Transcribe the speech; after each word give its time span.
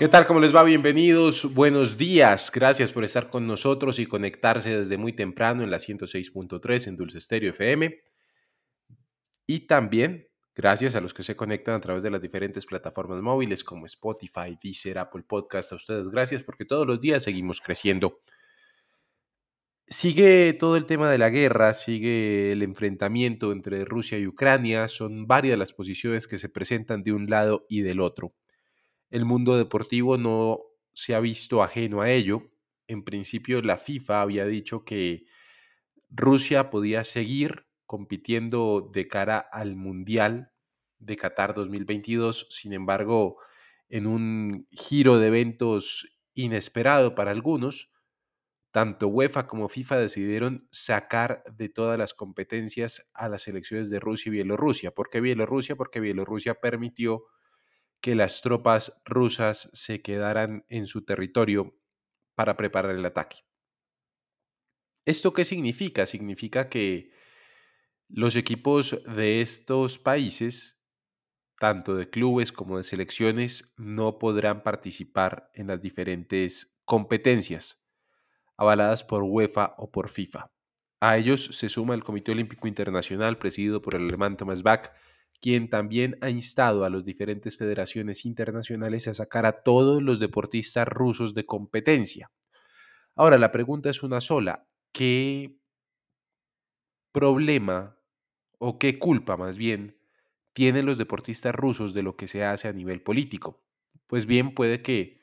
¿Qué 0.00 0.08
tal? 0.08 0.24
¿Cómo 0.24 0.40
les 0.40 0.56
va? 0.56 0.64
Bienvenidos. 0.64 1.52
Buenos 1.52 1.98
días. 1.98 2.50
Gracias 2.50 2.90
por 2.90 3.04
estar 3.04 3.28
con 3.28 3.46
nosotros 3.46 3.98
y 3.98 4.06
conectarse 4.06 4.78
desde 4.78 4.96
muy 4.96 5.12
temprano 5.12 5.62
en 5.62 5.70
la 5.70 5.76
106.3 5.76 6.86
en 6.86 6.96
Dulce 6.96 7.18
Estéreo 7.18 7.50
FM. 7.50 8.00
Y 9.46 9.66
también 9.66 10.26
gracias 10.54 10.94
a 10.94 11.02
los 11.02 11.12
que 11.12 11.22
se 11.22 11.36
conectan 11.36 11.74
a 11.74 11.82
través 11.82 12.02
de 12.02 12.10
las 12.10 12.22
diferentes 12.22 12.64
plataformas 12.64 13.20
móviles 13.20 13.62
como 13.62 13.84
Spotify, 13.84 14.56
Deezer, 14.62 14.96
Apple 14.96 15.24
Podcast. 15.28 15.72
A 15.72 15.76
ustedes 15.76 16.08
gracias 16.08 16.42
porque 16.42 16.64
todos 16.64 16.86
los 16.86 16.98
días 16.98 17.22
seguimos 17.22 17.60
creciendo. 17.60 18.22
Sigue 19.86 20.54
todo 20.54 20.78
el 20.78 20.86
tema 20.86 21.10
de 21.10 21.18
la 21.18 21.28
guerra, 21.28 21.74
sigue 21.74 22.52
el 22.52 22.62
enfrentamiento 22.62 23.52
entre 23.52 23.84
Rusia 23.84 24.16
y 24.16 24.26
Ucrania. 24.26 24.88
Son 24.88 25.26
varias 25.26 25.58
las 25.58 25.74
posiciones 25.74 26.26
que 26.26 26.38
se 26.38 26.48
presentan 26.48 27.02
de 27.02 27.12
un 27.12 27.28
lado 27.28 27.66
y 27.68 27.82
del 27.82 28.00
otro. 28.00 28.32
El 29.10 29.24
mundo 29.24 29.56
deportivo 29.56 30.16
no 30.16 30.60
se 30.92 31.14
ha 31.14 31.20
visto 31.20 31.62
ajeno 31.62 32.00
a 32.00 32.10
ello. 32.10 32.50
En 32.86 33.04
principio, 33.04 33.60
la 33.62 33.76
FIFA 33.76 34.22
había 34.22 34.46
dicho 34.46 34.84
que 34.84 35.26
Rusia 36.08 36.70
podía 36.70 37.04
seguir 37.04 37.66
compitiendo 37.86 38.88
de 38.92 39.08
cara 39.08 39.38
al 39.38 39.74
Mundial 39.74 40.52
de 40.98 41.16
Qatar 41.16 41.54
2022. 41.54 42.46
Sin 42.50 42.72
embargo, 42.72 43.38
en 43.88 44.06
un 44.06 44.68
giro 44.70 45.18
de 45.18 45.26
eventos 45.26 46.20
inesperado 46.34 47.14
para 47.16 47.32
algunos, 47.32 47.92
tanto 48.70 49.08
UEFA 49.08 49.48
como 49.48 49.68
FIFA 49.68 49.98
decidieron 49.98 50.68
sacar 50.70 51.42
de 51.52 51.68
todas 51.68 51.98
las 51.98 52.14
competencias 52.14 53.10
a 53.14 53.28
las 53.28 53.42
selecciones 53.42 53.90
de 53.90 53.98
Rusia 53.98 54.28
y 54.28 54.32
Bielorrusia. 54.32 54.92
¿Por 54.92 55.10
qué 55.10 55.20
Bielorrusia? 55.20 55.74
Porque 55.74 55.98
Bielorrusia 55.98 56.54
permitió 56.54 57.24
que 58.00 58.14
las 58.14 58.40
tropas 58.40 59.00
rusas 59.04 59.70
se 59.72 60.02
quedaran 60.02 60.64
en 60.68 60.86
su 60.86 61.04
territorio 61.04 61.78
para 62.34 62.56
preparar 62.56 62.94
el 62.94 63.04
ataque. 63.04 63.38
¿Esto 65.04 65.32
qué 65.32 65.44
significa? 65.44 66.06
Significa 66.06 66.68
que 66.68 67.12
los 68.08 68.36
equipos 68.36 69.02
de 69.04 69.40
estos 69.40 69.98
países, 69.98 70.80
tanto 71.58 71.94
de 71.94 72.10
clubes 72.10 72.52
como 72.52 72.76
de 72.76 72.84
selecciones, 72.84 73.72
no 73.76 74.18
podrán 74.18 74.62
participar 74.62 75.50
en 75.54 75.68
las 75.68 75.80
diferentes 75.80 76.78
competencias 76.84 77.82
avaladas 78.56 79.04
por 79.04 79.22
UEFA 79.22 79.74
o 79.78 79.90
por 79.90 80.08
FIFA. 80.08 80.50
A 81.00 81.16
ellos 81.16 81.46
se 81.52 81.70
suma 81.70 81.94
el 81.94 82.04
Comité 82.04 82.32
Olímpico 82.32 82.68
Internacional 82.68 83.38
presidido 83.38 83.80
por 83.80 83.94
el 83.94 84.02
alemán 84.02 84.36
Thomas 84.36 84.62
Bach, 84.62 84.92
quien 85.40 85.68
también 85.70 86.18
ha 86.20 86.30
instado 86.30 86.84
a 86.84 86.90
las 86.90 87.04
diferentes 87.04 87.56
federaciones 87.56 88.26
internacionales 88.26 89.08
a 89.08 89.14
sacar 89.14 89.46
a 89.46 89.62
todos 89.62 90.02
los 90.02 90.20
deportistas 90.20 90.86
rusos 90.86 91.34
de 91.34 91.46
competencia. 91.46 92.30
Ahora, 93.16 93.38
la 93.38 93.52
pregunta 93.52 93.90
es 93.90 94.02
una 94.02 94.20
sola. 94.20 94.68
¿Qué 94.92 95.56
problema 97.12 97.98
o 98.58 98.78
qué 98.78 98.98
culpa 98.98 99.36
más 99.36 99.56
bien 99.56 99.98
tienen 100.52 100.86
los 100.86 100.98
deportistas 100.98 101.54
rusos 101.54 101.94
de 101.94 102.02
lo 102.02 102.16
que 102.16 102.28
se 102.28 102.44
hace 102.44 102.68
a 102.68 102.72
nivel 102.72 103.02
político? 103.02 103.64
Pues 104.06 104.26
bien, 104.26 104.54
puede 104.54 104.82
que 104.82 105.20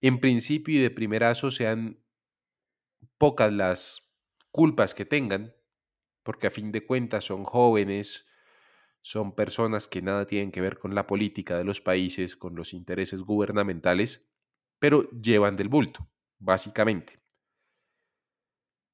en 0.00 0.20
principio 0.20 0.76
y 0.76 0.82
de 0.82 0.90
primerazo 0.90 1.50
sean 1.50 2.02
pocas 3.18 3.52
las 3.52 4.10
culpas 4.50 4.94
que 4.94 5.04
tengan, 5.04 5.54
porque 6.22 6.46
a 6.46 6.50
fin 6.50 6.72
de 6.72 6.84
cuentas 6.84 7.24
son 7.24 7.44
jóvenes, 7.44 8.26
son 9.02 9.34
personas 9.34 9.88
que 9.88 10.02
nada 10.02 10.26
tienen 10.26 10.52
que 10.52 10.60
ver 10.60 10.78
con 10.78 10.94
la 10.94 11.06
política 11.06 11.56
de 11.56 11.64
los 11.64 11.80
países, 11.80 12.36
con 12.36 12.54
los 12.54 12.74
intereses 12.74 13.22
gubernamentales, 13.22 14.30
pero 14.78 15.10
llevan 15.10 15.56
del 15.56 15.68
bulto, 15.68 16.08
básicamente. 16.38 17.20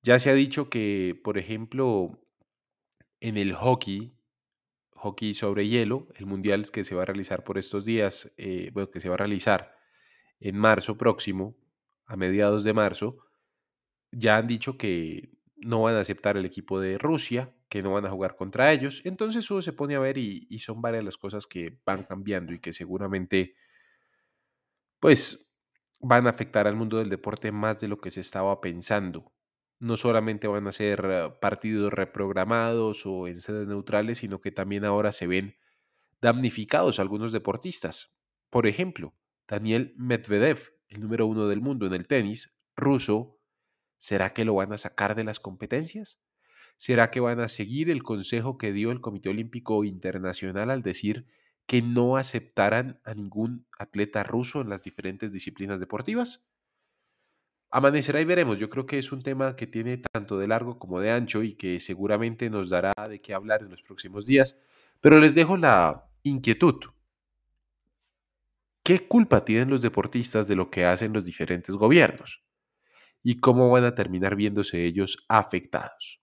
Ya 0.03 0.19
se 0.19 0.31
ha 0.31 0.34
dicho 0.34 0.71
que, 0.71 1.21
por 1.25 1.39
ejemplo, 1.39 2.22
en 3.21 3.37
el 3.37 3.55
hockey, 3.55 4.16
hockey 4.93 5.34
sobre 5.34 5.69
hielo, 5.69 6.06
el 6.15 6.27
mundial 6.27 6.71
que 6.71 6.84
se 6.84 6.95
va 6.95 7.03
a 7.03 7.06
realizar 7.06 7.43
por 7.43 7.59
estos 7.59 7.84
días, 7.84 8.33
eh, 8.37 8.71
bueno, 8.72 8.91
que 8.91 9.00
se 9.00 9.09
va 9.09 9.15
a 9.15 9.19
realizar 9.19 9.77
en 10.39 10.56
marzo 10.56 10.97
próximo, 10.97 11.56
a 12.05 12.16
mediados 12.16 12.62
de 12.62 12.72
marzo, 12.72 13.19
ya 14.12 14.37
han 14.37 14.47
dicho 14.47 14.78
que 14.78 15.36
no 15.56 15.83
van 15.83 15.94
a 15.94 16.00
aceptar 16.00 16.37
el 16.37 16.44
equipo 16.44 16.81
de 16.81 16.99
Rusia, 16.99 17.55
que 17.69 17.83
no 17.83 17.93
van 17.93 18.06
a 18.06 18.11
jugar 18.11 18.37
contra 18.37 18.72
ellos. 18.72 19.03
Entonces 19.05 19.50
uno 19.50 19.62
se 19.62 19.72
pone 19.72 19.94
a 19.94 19.99
ver 19.99 20.19
y, 20.19 20.59
son 20.59 20.81
varias 20.81 21.05
las 21.05 21.17
cosas 21.17 21.47
que 21.47 21.78
van 21.84 22.05
cambiando 22.05 22.53
y 22.53 22.61
que 22.61 22.72
seguramente 22.72 23.55
pues 25.00 25.56
van 26.00 26.27
a 26.27 26.31
afectar 26.31 26.66
al 26.66 26.77
mundo 26.77 26.99
del 26.99 27.11
deporte 27.11 27.53
más 27.53 27.81
de 27.81 27.89
lo 27.89 27.99
que 27.99 28.11
se 28.11 28.21
estaba 28.21 28.61
pensando. 28.61 29.33
No 29.78 29.97
solamente 29.97 30.47
van 30.47 30.66
a 30.66 30.72
ser 30.72 31.05
eh, 31.05 31.31
partidos 31.41 31.93
reprogramados 31.93 33.05
o 33.05 33.27
en 33.28 33.41
sedes 33.41 33.69
neutrales, 33.69 34.19
sino 34.19 34.41
que 34.41 34.50
también 34.50 34.84
ahora 34.84 35.12
se 35.12 35.27
ven 35.27 35.56
damnificados 36.21 36.99
algunos 36.99 37.33
deportistas. 37.33 38.16
Por 38.49 38.66
ejemplo, 38.66 39.15
Daniel 39.47 39.95
Medvedev, 39.97 40.59
el 40.89 41.00
número 41.00 41.27
uno 41.27 41.47
del 41.47 41.61
mundo 41.61 41.87
en 41.87 41.95
el 41.95 42.06
tenis, 42.06 42.59
ruso, 42.75 43.36
¿será 43.99 44.33
que 44.33 44.45
lo 44.45 44.55
van 44.55 44.73
a 44.73 44.79
sacar 44.79 45.15
de 45.15 45.25
las 45.25 45.41
competencias? 45.41 46.21
¿Será 46.77 47.11
que 47.11 47.21
van 47.21 47.41
a 47.41 47.49
seguir 47.49 47.91
el 47.91 48.03
consejo 48.03 48.59
que 48.59 48.73
dio 48.73 48.91
el 48.91 49.01
Comité 49.01 49.31
Olímpico 49.31 49.84
Internacional 49.84 50.71
al 50.71 50.83
decir 50.83 51.27
que 51.67 51.83
no 51.83 52.17
aceptaran 52.17 53.01
a 53.05 53.15
ningún 53.15 53.67
atleta 53.79 54.23
ruso 54.23 54.61
en 54.61 54.69
las 54.69 54.83
diferentes 54.83 55.33
disciplinas 55.33 55.81
deportivas? 55.81 56.47
Amanecerá 57.71 58.21
y 58.21 58.25
veremos. 58.25 58.59
Yo 58.59 58.71
creo 58.71 58.87
que 58.87 58.98
es 58.98 59.10
un 59.10 59.22
tema 59.22 59.57
que 59.57 59.66
tiene 59.66 59.98
tanto 59.98 60.39
de 60.39 60.47
largo 60.47 60.78
como 60.78 61.01
de 61.01 61.10
ancho 61.10 61.43
y 61.43 61.54
que 61.54 61.81
seguramente 61.81 62.48
nos 62.51 62.69
dará 62.69 62.93
de 63.09 63.21
qué 63.21 63.34
hablar 63.34 63.63
en 63.63 63.71
los 63.71 63.83
próximos 63.83 64.25
días. 64.25 64.63
Pero 65.01 65.19
les 65.19 65.34
dejo 65.34 65.57
la 65.57 66.09
inquietud. 66.22 66.77
¿Qué 68.83 69.09
culpa 69.09 69.45
tienen 69.45 69.69
los 69.69 69.83
deportistas 69.83 70.47
de 70.47 70.54
lo 70.54 70.71
que 70.71 70.84
hacen 70.84 71.13
los 71.13 71.25
diferentes 71.25 71.75
gobiernos? 71.75 72.46
¿Y 73.28 73.41
cómo 73.41 73.69
van 73.71 73.83
a 73.83 73.97
terminar 73.97 74.37
viéndose 74.37 74.84
ellos 74.84 75.27
afectados? 75.28 76.23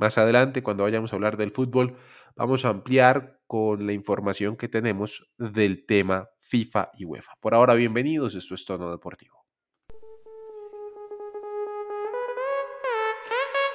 Más 0.00 0.18
adelante, 0.18 0.64
cuando 0.64 0.82
vayamos 0.82 1.12
a 1.12 1.14
hablar 1.14 1.36
del 1.36 1.52
fútbol, 1.52 1.96
vamos 2.34 2.64
a 2.64 2.70
ampliar 2.70 3.40
con 3.46 3.86
la 3.86 3.92
información 3.92 4.56
que 4.56 4.66
tenemos 4.66 5.32
del 5.38 5.86
tema 5.86 6.28
FIFA 6.40 6.90
y 6.94 7.04
UEFA. 7.04 7.34
Por 7.38 7.54
ahora, 7.54 7.74
bienvenidos, 7.74 8.34
esto 8.34 8.56
es 8.56 8.64
Tono 8.64 8.90
Deportivo. 8.90 9.46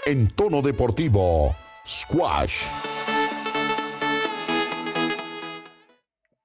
En 0.06 0.28
Tono 0.36 0.62
Deportivo, 0.62 1.56
Squash. 1.88 2.66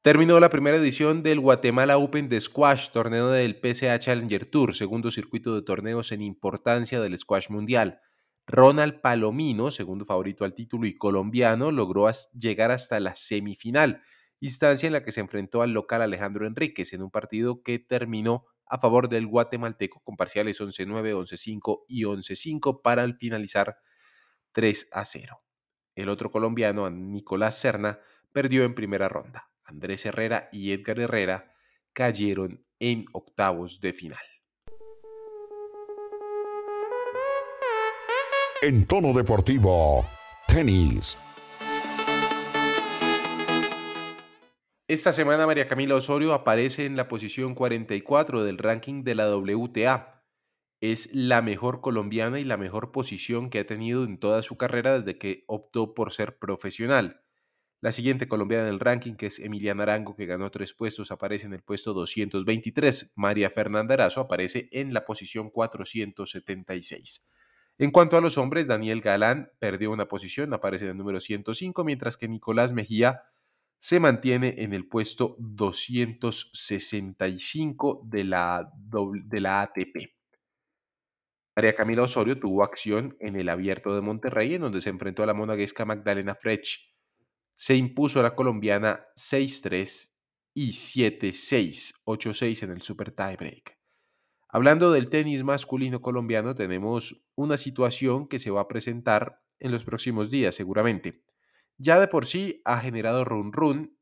Terminó 0.01 0.39
la 0.39 0.49
primera 0.49 0.77
edición 0.77 1.25
del 1.25 1.41
Guatemala 1.41 1.99
Open 1.99 2.29
de 2.29 2.41
Squash, 2.41 2.91
torneo 2.91 3.31
del 3.31 3.59
PCA 3.59 3.99
Challenger 3.99 4.49
Tour, 4.49 4.77
segundo 4.77 5.11
circuito 5.11 5.57
de 5.57 5.63
torneos 5.63 6.13
en 6.13 6.23
importancia 6.23 7.01
del 7.01 7.19
squash 7.19 7.51
mundial. 7.51 8.01
Ronald 8.47 9.01
Palomino, 9.01 9.73
segundo 9.73 10.05
favorito 10.05 10.45
al 10.45 10.55
título 10.55 10.87
y 10.87 10.97
colombiano, 10.97 11.73
logró 11.73 12.09
llegar 12.33 12.71
hasta 12.71 13.01
la 13.01 13.17
semifinal, 13.17 14.01
instancia 14.39 14.87
en 14.87 14.93
la 14.93 15.03
que 15.03 15.11
se 15.11 15.19
enfrentó 15.19 15.63
al 15.63 15.73
local 15.73 16.01
Alejandro 16.01 16.47
Enríquez 16.47 16.93
en 16.93 17.03
un 17.03 17.11
partido 17.11 17.65
que 17.65 17.81
terminó 17.81 18.47
a 18.67 18.79
favor 18.79 19.09
del 19.09 19.27
guatemalteco 19.27 20.01
con 20.05 20.17
parciales 20.17 20.61
11-9, 20.61 21.13
11-5 21.13 21.87
y 21.89 22.05
11-5 22.05 22.83
para 22.83 23.03
al 23.03 23.17
finalizar 23.17 23.79
3 24.53 24.91
0. 25.05 25.43
El 25.97 26.09
otro 26.09 26.31
colombiano, 26.31 26.89
Nicolás 26.89 27.59
Serna, 27.59 27.99
perdió 28.33 28.63
en 28.63 28.77
primera 28.77 29.09
ronda. 29.09 29.51
Andrés 29.69 30.07
Herrera 30.07 30.49
y 30.51 30.73
Edgar 30.73 30.99
Herrera 30.99 31.53
cayeron 31.93 32.65
en 32.79 33.05
octavos 33.13 33.81
de 33.81 33.93
final. 33.93 34.19
En 38.63 38.87
tono 38.87 39.13
deportivo, 39.13 40.05
tenis. 40.49 41.19
Esta 44.89 45.13
semana 45.13 45.47
María 45.47 45.69
Camila 45.69 45.97
Osorio 45.97 46.33
aparece 46.33 46.87
en 46.87 46.97
la 46.97 47.09
posición 47.09 47.55
44 47.55 48.43
del 48.43 48.57
ranking 48.57 49.05
de 49.05 49.15
la 49.15 49.37
WTA. 49.37 50.25
es 50.81 51.15
la 51.15 51.43
mejor 51.43 51.81
colombiana 51.81 52.41
y 52.41 52.45
la 52.45 52.57
mejor 52.57 52.91
posición 52.91 53.51
que 53.51 53.59
ha 53.59 53.67
tenido 53.67 54.05
en 54.05 54.19
toda 54.19 54.43
su 54.43 54.57
carrera 54.57 54.99
desde 54.99 55.19
que 55.19 55.45
optó 55.47 55.93
por 55.93 56.13
ser 56.13 56.39
profesional. 56.39 57.21
La 57.81 57.93
siguiente 57.93 58.27
colombiana 58.27 58.67
en 58.67 58.75
el 58.75 58.81
ranking, 58.81 59.15
que 59.15 59.27
es 59.27 59.39
Emiliana 59.39 59.85
Arango, 59.85 60.17
que 60.17 60.27
ganó 60.27 60.51
tres 60.51 60.75
puestos, 60.75 61.13
aparece 61.13 61.47
en 61.47 61.53
el 61.53 61.63
puesto 61.63 61.93
223. 61.93 63.13
María 63.15 63.51
Fernanda 63.51 63.95
Arazo 63.95 64.21
aparece 64.21 64.69
en 64.73 64.93
la 64.93 65.05
posición 65.05 65.51
476. 65.51 67.29
En 67.79 67.93
cuanto 67.93 68.17
a 68.17 68.21
los 68.21 68.37
hombres, 68.37 68.67
Daniel 68.67 69.01
Galán 69.01 69.53
perdió 69.61 69.93
una 69.93 70.09
posición, 70.09 70.53
aparece 70.53 70.87
en 70.87 70.91
el 70.91 70.97
número 70.97 71.21
105, 71.21 71.85
mientras 71.85 72.17
que 72.17 72.27
Nicolás 72.27 72.73
Mejía 72.73 73.23
se 73.79 74.01
mantiene 74.01 74.57
en 74.59 74.73
el 74.73 74.89
puesto 74.89 75.37
265 75.39 78.03
de 78.05 78.25
la, 78.25 78.73
de 78.75 79.41
la 79.41 79.63
ATP. 79.63 80.17
María 81.55 81.77
Camila 81.77 82.03
Osorio 82.03 82.41
tuvo 82.41 82.65
acción 82.65 83.17
en 83.21 83.37
el 83.37 83.49
Abierto 83.49 83.95
de 83.95 84.01
Monterrey, 84.01 84.55
en 84.55 84.63
donde 84.63 84.81
se 84.81 84.91
enfrentó 84.91 85.23
a 85.23 85.27
la 85.27 85.35
monaguesca 85.35 85.85
Magdalena 85.85 86.35
Frech. 86.35 86.98
Se 87.59 87.75
impuso 87.75 88.23
la 88.23 88.37
colombiana 88.37 89.05
6-3 89.17 90.13
y 90.55 90.71
7-6, 90.71 91.93
8-6 92.05 92.63
en 92.63 92.71
el 92.71 92.83
Super 92.83 93.11
Tiebreak. 93.11 93.81
Hablando 94.49 94.93
del 94.93 95.11
tenis 95.11 95.43
masculino 95.43 96.01
colombiano, 96.01 96.55
tenemos 96.55 97.27
una 97.35 97.57
situación 97.57 98.29
que 98.29 98.39
se 98.39 98.53
va 98.53 98.61
a 98.61 98.69
presentar 98.69 99.43
en 99.59 99.73
los 99.73 99.83
próximos 99.83 100.31
días, 100.31 100.55
seguramente. 100.55 101.25
Ya 101.79 101.99
de 101.99 102.07
por 102.07 102.27
sí 102.27 102.63
ha 102.65 102.79
generado 102.79 103.25
run 103.25 103.53
run 103.53 103.99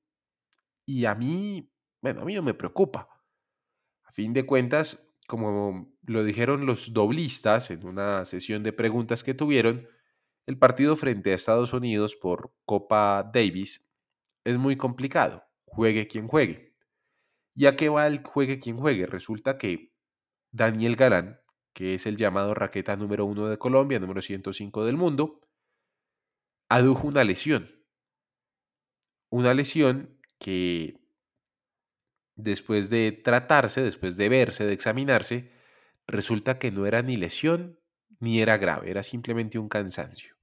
y 0.85 1.07
a 1.07 1.15
mí, 1.15 1.73
bueno, 2.03 2.21
a 2.21 2.25
mí 2.27 2.35
no 2.35 2.43
me 2.43 2.53
preocupa. 2.53 3.09
A 4.05 4.13
fin 4.13 4.35
de 4.35 4.45
cuentas, 4.45 5.11
como 5.27 5.97
lo 6.03 6.25
dijeron 6.25 6.67
los 6.67 6.93
doblistas 6.93 7.71
en 7.71 7.87
una 7.87 8.27
sesión 8.27 8.63
de 8.63 8.75
preguntas 8.75 9.25
que 9.25 9.33
tuvieron, 9.33 9.89
el 10.47 10.59
partido 10.59 10.97
frente 10.97 11.33
a 11.33 11.35
Estados 11.35 11.73
Unidos 11.73 12.17
por 12.17 12.55
Copa 12.65 13.29
Davis 13.33 13.85
es 14.45 14.57
muy 14.59 14.77
complicado, 14.77 15.45
juegue 15.65 16.07
quien 16.07 16.29
juegue. 16.29 16.77
¿Y 17.55 17.67
a 17.67 17.75
qué 17.75 17.89
va 17.89 18.07
el 18.07 18.23
juegue 18.23 18.61
quien 18.61 18.79
juegue? 18.79 19.07
Resulta 19.07 19.59
que 19.59 19.93
Daniel 20.53 20.95
Galán, 20.95 21.41
que 21.73 21.95
es 21.95 22.07
el 22.07 22.17
llamado 22.17 22.55
raqueta 22.55 22.97
número 22.97 23.25
uno 23.25 23.49
de 23.49 23.59
Colombia, 23.59 23.99
número 23.99 24.23
105 24.23 24.85
del 24.85 24.97
mundo, 24.97 25.41
adujo 26.69 27.09
una 27.09 27.25
lesión. 27.25 27.85
Una 29.31 29.53
lesión 29.53 30.21
que 30.39 31.01
después 32.37 32.89
de 32.89 33.13
tratarse, 33.13 33.83
después 33.83 34.17
de 34.17 34.29
verse, 34.29 34.65
de 34.65 34.75
examinarse, 34.75 35.51
resulta 36.07 36.59
que 36.59 36.71
no 36.71 36.87
era 36.87 37.03
ni 37.03 37.17
lesión 37.17 37.81
ni 38.21 38.41
era 38.41 38.59
grave, 38.59 38.91
era 38.91 39.03
simplemente 39.03 39.59
un 39.59 39.69
cansancio. 39.69 40.36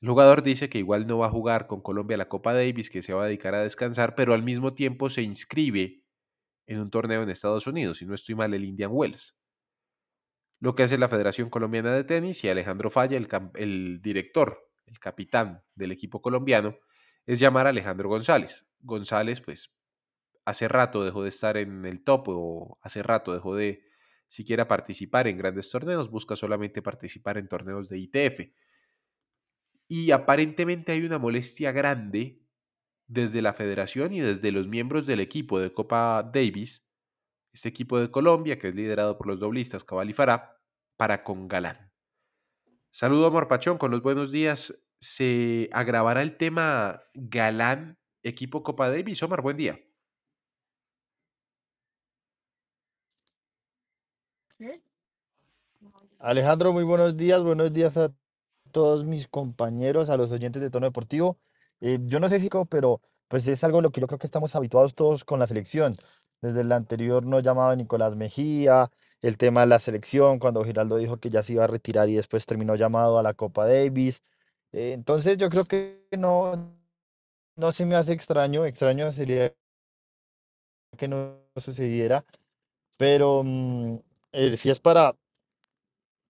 El 0.00 0.08
jugador 0.08 0.42
dice 0.42 0.68
que 0.68 0.78
igual 0.78 1.06
no 1.06 1.18
va 1.18 1.26
a 1.26 1.30
jugar 1.30 1.66
con 1.66 1.80
Colombia 1.80 2.16
la 2.16 2.28
Copa 2.28 2.52
Davis, 2.52 2.90
que 2.90 3.02
se 3.02 3.14
va 3.14 3.24
a 3.24 3.26
dedicar 3.26 3.54
a 3.54 3.62
descansar, 3.62 4.14
pero 4.14 4.34
al 4.34 4.42
mismo 4.42 4.74
tiempo 4.74 5.08
se 5.10 5.22
inscribe 5.22 6.04
en 6.66 6.80
un 6.80 6.90
torneo 6.90 7.22
en 7.22 7.30
Estados 7.30 7.66
Unidos, 7.66 7.98
si 7.98 8.06
no 8.06 8.14
estoy 8.14 8.34
mal, 8.34 8.52
el 8.54 8.64
Indian 8.64 8.90
Wells. 8.92 9.38
Lo 10.60 10.74
que 10.74 10.84
hace 10.84 10.98
la 10.98 11.08
Federación 11.08 11.50
Colombiana 11.50 11.92
de 11.92 12.04
Tenis 12.04 12.42
y 12.44 12.48
Alejandro 12.48 12.90
Falla, 12.90 13.16
el, 13.16 13.28
el 13.54 14.00
director, 14.02 14.70
el 14.86 14.98
capitán 14.98 15.62
del 15.74 15.92
equipo 15.92 16.22
colombiano, 16.22 16.78
es 17.26 17.38
llamar 17.40 17.66
a 17.66 17.70
Alejandro 17.70 18.08
González. 18.08 18.66
González, 18.80 19.40
pues, 19.40 19.78
hace 20.44 20.68
rato 20.68 21.04
dejó 21.04 21.22
de 21.22 21.30
estar 21.30 21.56
en 21.56 21.84
el 21.84 22.02
top 22.04 22.28
o 22.28 22.78
hace 22.82 23.02
rato 23.02 23.32
dejó 23.32 23.56
de 23.56 23.84
siquiera 24.28 24.68
participar 24.68 25.28
en 25.28 25.38
grandes 25.38 25.70
torneos, 25.70 26.10
busca 26.10 26.36
solamente 26.36 26.82
participar 26.82 27.38
en 27.38 27.48
torneos 27.48 27.88
de 27.88 27.98
ITF. 27.98 28.40
Y 29.88 30.10
aparentemente 30.10 30.92
hay 30.92 31.04
una 31.04 31.18
molestia 31.18 31.72
grande 31.72 32.42
desde 33.06 33.42
la 33.42 33.52
federación 33.52 34.12
y 34.12 34.20
desde 34.20 34.50
los 34.50 34.68
miembros 34.68 35.06
del 35.06 35.20
equipo 35.20 35.60
de 35.60 35.72
Copa 35.72 36.22
Davis, 36.32 36.90
este 37.52 37.68
equipo 37.68 37.98
de 38.00 38.10
Colombia 38.10 38.58
que 38.58 38.68
es 38.68 38.74
liderado 38.74 39.18
por 39.18 39.26
los 39.26 39.38
doblistas 39.38 39.84
Cabal 39.84 40.10
y 40.10 40.12
Farah, 40.14 40.58
para 40.96 41.22
con 41.24 41.48
Galán. 41.48 41.92
Saludo 42.90 43.26
a 43.26 43.30
Morpachón 43.30 43.78
con 43.78 43.90
los 43.90 44.02
buenos 44.02 44.30
días. 44.32 44.86
¿Se 45.00 45.68
agravará 45.72 46.22
el 46.22 46.36
tema 46.36 47.02
Galán, 47.14 47.98
equipo 48.22 48.62
Copa 48.62 48.88
Davis? 48.88 49.22
Omar, 49.22 49.42
buen 49.42 49.56
día. 49.56 49.80
Alejandro, 56.18 56.72
muy 56.72 56.84
buenos 56.84 57.16
días, 57.16 57.42
buenos 57.42 57.72
días 57.72 57.96
a 57.96 58.14
todos 58.74 59.04
mis 59.04 59.28
compañeros, 59.28 60.10
a 60.10 60.16
los 60.18 60.32
oyentes 60.32 60.60
de 60.60 60.70
Tono 60.70 60.86
Deportivo. 60.86 61.38
Eh, 61.80 61.98
yo 62.02 62.20
no 62.20 62.28
sé 62.28 62.40
si, 62.40 62.50
pero 62.68 63.00
pues 63.28 63.48
es 63.48 63.64
algo 63.64 63.80
lo 63.80 63.90
que 63.92 64.00
yo 64.00 64.06
creo 64.08 64.18
que 64.18 64.26
estamos 64.26 64.54
habituados 64.56 64.94
todos 64.94 65.24
con 65.24 65.38
la 65.38 65.46
selección. 65.46 65.94
Desde 66.42 66.62
el 66.62 66.72
anterior 66.72 67.24
no 67.24 67.40
llamaba 67.40 67.76
Nicolás 67.76 68.16
Mejía, 68.16 68.90
el 69.22 69.38
tema 69.38 69.62
de 69.62 69.68
la 69.68 69.78
selección, 69.78 70.38
cuando 70.40 70.64
Giraldo 70.64 70.96
dijo 70.96 71.18
que 71.18 71.30
ya 71.30 71.42
se 71.42 71.54
iba 71.54 71.64
a 71.64 71.68
retirar 71.68 72.08
y 72.10 72.16
después 72.16 72.46
terminó 72.46 72.74
llamado 72.76 73.18
a 73.18 73.22
la 73.22 73.34
Copa 73.34 73.66
Davis. 73.66 74.22
Eh, 74.72 74.92
entonces 74.92 75.38
yo 75.38 75.48
creo 75.50 75.64
que 75.64 76.06
no, 76.18 76.74
no 77.56 77.72
se 77.72 77.86
me 77.86 77.94
hace 77.96 78.12
extraño, 78.12 78.64
extraño 78.66 79.12
sería 79.12 79.54
que 80.98 81.08
no 81.08 81.38
sucediera, 81.56 82.24
pero 82.96 83.42
mm, 83.44 83.98
eh, 84.32 84.56
si 84.56 84.70
es 84.70 84.80
para 84.80 85.16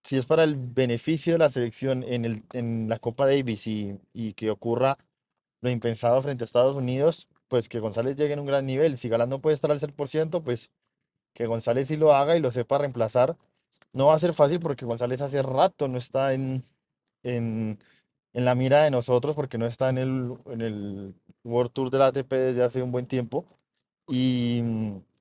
si 0.05 0.17
es 0.17 0.27
para 0.27 0.43
el 0.43 0.55
beneficio 0.55 1.33
de 1.33 1.39
la 1.39 1.49
selección 1.49 2.03
en, 2.03 2.25
el, 2.25 2.43
en 2.53 2.87
la 2.89 2.99
Copa 2.99 3.25
Davis 3.25 3.65
y, 3.67 3.99
y 4.13 4.33
que 4.33 4.51
ocurra 4.51 4.99
lo 5.61 5.71
impensado 5.71 6.21
frente 6.21 6.43
a 6.43 6.45
Estados 6.45 6.77
Unidos, 6.77 7.27
pues 7.47 7.69
que 7.69 7.79
González 7.79 8.15
llegue 8.15 8.33
en 8.33 8.39
un 8.39 8.45
gran 8.45 8.67
nivel. 8.67 8.99
Si 8.99 9.09
Galán 9.09 9.29
no 9.29 9.41
puede 9.41 9.55
estar 9.55 9.71
al 9.71 9.79
100%, 9.79 10.43
pues 10.43 10.69
que 11.33 11.47
González 11.47 11.87
sí 11.87 11.97
lo 11.97 12.13
haga 12.13 12.37
y 12.37 12.39
lo 12.39 12.51
sepa 12.51 12.77
reemplazar. 12.77 13.35
No 13.93 14.07
va 14.07 14.15
a 14.15 14.19
ser 14.19 14.33
fácil 14.33 14.59
porque 14.59 14.85
González 14.85 15.21
hace 15.21 15.41
rato 15.41 15.87
no 15.87 15.97
está 15.97 16.33
en, 16.33 16.63
en, 17.23 17.79
en 18.33 18.45
la 18.45 18.55
mira 18.55 18.83
de 18.83 18.91
nosotros 18.91 19.35
porque 19.35 19.57
no 19.57 19.65
está 19.65 19.89
en 19.89 19.97
el, 19.97 20.33
en 20.47 20.61
el 20.61 21.15
World 21.43 21.71
Tour 21.73 21.89
de 21.89 21.99
la 21.99 22.07
ATP 22.07 22.31
desde 22.31 22.63
hace 22.63 22.83
un 22.83 22.91
buen 22.91 23.07
tiempo. 23.07 23.45
Y, 24.07 24.61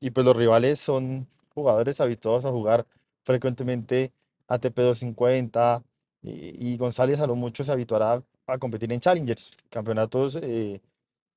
y 0.00 0.10
pues 0.10 0.26
los 0.26 0.36
rivales 0.36 0.78
son 0.80 1.26
jugadores 1.54 2.00
habituados 2.02 2.44
a 2.44 2.50
jugar 2.50 2.86
frecuentemente 3.22 4.12
ATP 4.48 4.76
250 4.76 5.82
y, 6.22 6.72
y 6.72 6.76
González 6.76 7.20
a 7.20 7.26
lo 7.26 7.34
mucho 7.36 7.64
se 7.64 7.72
habituará 7.72 8.22
a 8.46 8.58
competir 8.58 8.92
en 8.92 9.00
Challengers, 9.00 9.52
campeonatos 9.70 10.38
eh, 10.40 10.80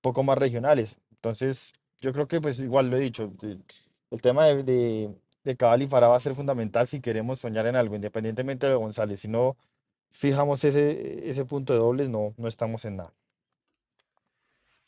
poco 0.02 0.24
más 0.24 0.38
regionales. 0.38 0.98
Entonces, 1.12 1.74
yo 2.00 2.14
creo 2.14 2.28
que 2.28 2.42
pues 2.42 2.60
igual 2.60 2.90
lo 2.90 2.98
he 2.98 3.02
dicho, 3.02 3.32
el, 3.42 4.22
tema 4.22 4.46
de, 4.46 4.64
de, 4.64 5.16
de 5.44 5.58
Cabal 5.58 5.82
y 5.82 5.88
Farah 5.88 6.10
va 6.10 6.18
a 6.18 6.22
ser 6.22 6.34
fundamental 6.34 6.88
si 6.88 7.02
queremos 7.02 7.40
soñar 7.40 7.66
en 7.68 7.76
algo, 7.76 7.96
independientemente 7.96 8.68
de 8.68 8.76
González. 8.76 9.22
Si 9.22 9.28
no 9.28 9.58
fijamos 10.12 10.64
ese, 10.64 11.30
ese 11.30 11.46
punto 11.46 11.74
de 11.74 11.80
dobles, 11.80 12.10
no, 12.10 12.34
no 12.38 12.48
estamos 12.48 12.86
en 12.86 12.98
nada. 12.98 13.14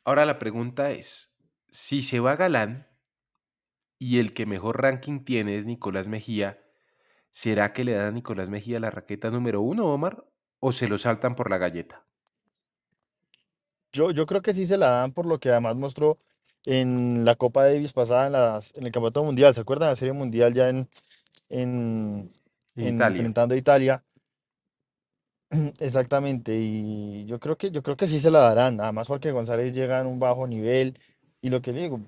Ahora 0.03 0.25
la 0.25 0.39
pregunta 0.39 0.91
es, 0.91 1.29
si 1.69 2.01
se 2.01 2.19
va 2.19 2.35
Galán 2.35 2.87
y 3.99 4.19
el 4.19 4.33
que 4.33 4.45
mejor 4.45 4.81
ranking 4.81 5.19
tiene 5.23 5.57
es 5.57 5.65
Nicolás 5.65 6.07
Mejía, 6.07 6.59
¿será 7.31 7.73
que 7.73 7.83
le 7.83 7.93
dan 7.93 8.07
a 8.07 8.11
Nicolás 8.11 8.49
Mejía 8.49 8.79
la 8.79 8.91
raqueta 8.91 9.31
número 9.31 9.61
uno, 9.61 9.87
Omar? 9.87 10.25
¿O 10.59 10.71
se 10.71 10.87
lo 10.87 10.97
saltan 10.97 11.35
por 11.35 11.49
la 11.49 11.57
galleta? 11.57 12.05
Yo, 13.91 14.11
yo 14.11 14.25
creo 14.25 14.41
que 14.41 14.53
sí 14.53 14.65
se 14.65 14.77
la 14.77 14.89
dan 14.89 15.13
por 15.13 15.25
lo 15.25 15.39
que 15.39 15.49
además 15.49 15.75
mostró 15.75 16.19
en 16.65 17.25
la 17.25 17.35
Copa 17.35 17.65
Davis 17.65 17.93
pasada 17.93 18.27
en, 18.27 18.33
las, 18.33 18.75
en 18.75 18.85
el 18.85 18.91
Campeonato 18.91 19.23
Mundial. 19.23 19.53
¿Se 19.53 19.61
acuerdan? 19.61 19.89
La 19.89 19.95
Serie 19.95 20.13
Mundial 20.13 20.53
ya 20.53 20.69
en, 20.69 20.87
en, 21.49 22.31
En 22.75 22.87
en 22.87 22.87
Italia. 22.87 23.07
enfrentando 23.07 23.55
a 23.55 23.57
Italia. 23.57 24.03
Exactamente, 25.79 26.55
y 26.59 27.25
yo 27.25 27.39
creo 27.39 27.57
que 27.57 27.71
yo 27.71 27.81
creo 27.81 27.97
que 27.97 28.07
sí 28.07 28.19
se 28.19 28.29
la 28.31 28.39
darán, 28.39 28.79
además 28.79 29.07
porque 29.07 29.31
González 29.31 29.73
llega 29.73 29.99
en 29.99 30.07
un 30.07 30.19
bajo 30.19 30.45
nivel 30.47 30.99
y 31.41 31.49
lo 31.49 31.61
que 31.61 31.73
le 31.73 31.81
digo, 31.83 32.01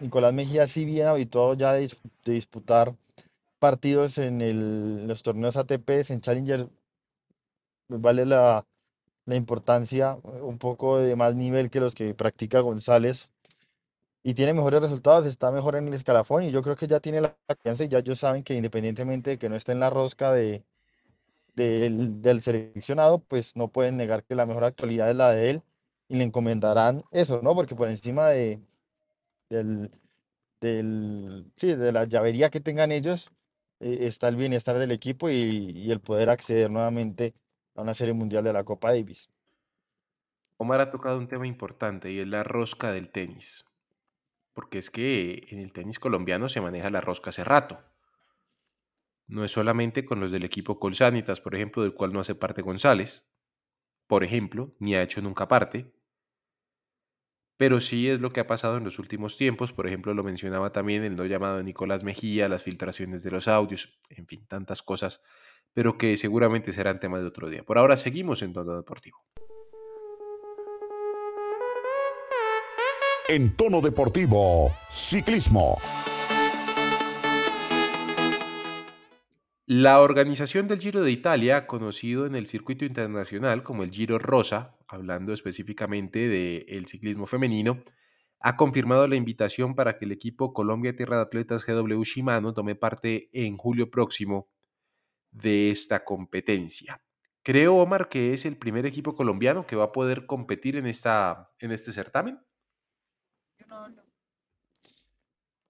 Nicolás 0.00 0.34
Mejía 0.34 0.66
sí 0.66 0.84
bien 0.84 1.06
habituado 1.08 1.54
ya 1.54 1.72
de 1.74 1.90
disputar 2.24 2.94
partidos 3.60 4.18
en 4.18 5.06
los 5.06 5.22
torneos 5.22 5.56
ATP, 5.56 6.10
en 6.10 6.20
Challenger, 6.20 6.68
vale 7.88 8.26
la, 8.26 8.66
importancia, 9.26 10.18
eh, 10.24 10.42
un 10.42 10.58
poco 10.58 10.98
de 10.98 11.14
más 11.16 11.36
nivel 11.36 11.70
que 11.70 11.80
los 11.80 11.94
que 11.94 12.14
practica 12.14 12.60
González 12.60 13.30
y 14.22 14.34
tiene 14.34 14.54
mejores 14.54 14.82
resultados, 14.82 15.26
está 15.26 15.50
mejor 15.52 15.76
en 15.76 15.88
el 15.88 15.94
escalafón 15.94 16.44
y 16.44 16.50
yo 16.50 16.62
creo 16.62 16.76
que 16.76 16.86
ya 16.88 17.00
tiene 17.00 17.20
la 17.20 17.36
confianza 17.46 17.84
y 17.84 17.88
ya 17.88 17.98
ellos 18.00 18.18
saben 18.18 18.42
que 18.42 18.54
independientemente 18.54 19.30
de 19.30 19.38
que 19.38 19.48
no 19.48 19.56
esté 19.56 19.72
en 19.72 19.80
la 19.80 19.90
rosca 19.90 20.32
de 20.32 20.64
del, 21.54 22.40
seleccionado, 22.42 23.20
pues 23.20 23.56
no 23.56 23.68
pueden 23.68 23.96
negar 23.96 24.24
que 24.24 24.34
la 24.34 24.46
mejor 24.46 24.64
actualidad 24.64 25.10
es 25.10 25.16
la 25.16 25.30
de 25.30 25.50
él 25.50 25.62
y 26.08 26.16
le 26.16 26.24
encomendarán 26.24 27.04
eso, 27.10 27.40
¿no? 27.42 27.54
Porque 27.54 27.76
por 27.76 27.88
encima 27.88 28.28
de, 28.28 28.60
sí, 31.56 31.74
de 31.74 31.92
la 31.92 32.04
llavería 32.04 32.50
que 32.50 32.60
tengan 32.60 32.92
ellos, 32.92 33.30
está 33.80 34.28
el 34.28 34.36
bienestar 34.36 34.78
del 34.78 34.92
equipo 34.92 35.28
y, 35.30 35.72
y 35.74 35.90
el 35.90 36.00
poder 36.00 36.30
acceder 36.30 36.70
nuevamente 36.70 37.34
a 37.74 37.82
una 37.82 37.94
serie 37.94 38.14
mundial 38.14 38.44
de 38.44 38.52
la 38.52 38.64
Copa 38.64 38.92
Davis. 38.92 39.30
Omar 40.58 40.80
ha 40.80 40.90
tocado 40.90 41.18
un 41.18 41.26
tema 41.26 41.46
importante 41.46 42.12
y 42.12 42.18
es 42.18 42.28
la 42.28 42.42
rosca 42.42 42.92
del 42.92 43.08
tenis. 43.08 43.64
Porque 44.52 44.78
es 44.78 44.90
que 44.90 45.46
en 45.48 45.58
el 45.58 45.72
tenis 45.72 45.98
colombiano 45.98 46.48
se 46.48 46.60
maneja 46.60 46.90
la 46.90 47.00
rosca 47.00 47.30
hace 47.30 47.44
rato. 47.44 47.82
No 49.26 49.44
es 49.44 49.52
solamente 49.52 50.04
con 50.04 50.20
los 50.20 50.32
del 50.32 50.44
equipo 50.44 50.78
Colsanitas, 50.78 51.40
por 51.40 51.54
ejemplo, 51.54 51.82
del 51.82 51.94
cual 51.94 52.12
no 52.12 52.20
hace 52.20 52.34
parte 52.34 52.62
González, 52.62 53.24
por 54.06 54.24
ejemplo, 54.24 54.74
ni 54.80 54.96
ha 54.96 55.02
hecho 55.02 55.22
nunca 55.22 55.46
parte, 55.46 55.94
pero 57.60 57.78
sí 57.82 58.08
es 58.08 58.22
lo 58.22 58.32
que 58.32 58.40
ha 58.40 58.46
pasado 58.46 58.78
en 58.78 58.84
los 58.84 58.98
últimos 58.98 59.36
tiempos. 59.36 59.74
Por 59.74 59.86
ejemplo, 59.86 60.14
lo 60.14 60.24
mencionaba 60.24 60.72
también 60.72 61.04
el 61.04 61.14
no 61.14 61.26
llamado 61.26 61.58
de 61.58 61.64
Nicolás 61.64 62.04
Mejía, 62.04 62.48
las 62.48 62.62
filtraciones 62.62 63.22
de 63.22 63.30
los 63.30 63.48
audios, 63.48 64.00
en 64.08 64.26
fin, 64.26 64.46
tantas 64.48 64.82
cosas, 64.82 65.22
pero 65.74 65.98
que 65.98 66.16
seguramente 66.16 66.72
serán 66.72 67.00
tema 67.00 67.18
de 67.18 67.26
otro 67.26 67.50
día. 67.50 67.62
Por 67.62 67.76
ahora 67.76 67.98
seguimos 67.98 68.40
en 68.40 68.54
tono 68.54 68.74
deportivo. 68.74 69.22
En 73.28 73.54
tono 73.54 73.82
deportivo, 73.82 74.74
ciclismo. 74.88 75.76
La 79.72 80.00
organización 80.00 80.66
del 80.66 80.80
Giro 80.80 81.00
de 81.00 81.12
Italia, 81.12 81.68
conocido 81.68 82.26
en 82.26 82.34
el 82.34 82.48
circuito 82.48 82.84
internacional 82.84 83.62
como 83.62 83.84
el 83.84 83.92
Giro 83.92 84.18
Rosa, 84.18 84.76
hablando 84.88 85.32
específicamente 85.32 86.26
del 86.26 86.86
ciclismo 86.86 87.28
femenino, 87.28 87.84
ha 88.40 88.56
confirmado 88.56 89.06
la 89.06 89.14
invitación 89.14 89.76
para 89.76 89.96
que 89.96 90.06
el 90.06 90.10
equipo 90.10 90.52
Colombia 90.52 90.96
Tierra 90.96 91.18
de 91.18 91.22
Atletas 91.22 91.64
GW 91.64 92.02
Shimano 92.02 92.52
tome 92.52 92.74
parte 92.74 93.30
en 93.32 93.56
julio 93.56 93.92
próximo 93.92 94.50
de 95.30 95.70
esta 95.70 96.04
competencia. 96.04 97.00
Creo, 97.44 97.76
Omar, 97.76 98.08
que 98.08 98.34
es 98.34 98.46
el 98.46 98.56
primer 98.56 98.86
equipo 98.86 99.14
colombiano 99.14 99.68
que 99.68 99.76
va 99.76 99.84
a 99.84 99.92
poder 99.92 100.26
competir 100.26 100.74
en, 100.74 100.86
esta, 100.86 101.52
en 101.60 101.70
este 101.70 101.92
certamen. 101.92 102.40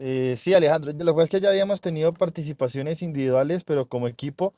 Eh, 0.03 0.37
sí, 0.39 0.55
Alejandro, 0.55 0.93
lo 0.95 1.15
pasa 1.15 1.25
es 1.25 1.31
que 1.31 1.41
ya 1.43 1.51
habíamos 1.51 1.81
tenido 1.83 2.15
participaciones 2.15 3.03
individuales, 3.03 3.65
pero 3.65 3.87
como 3.89 4.09
equipo 4.09 4.55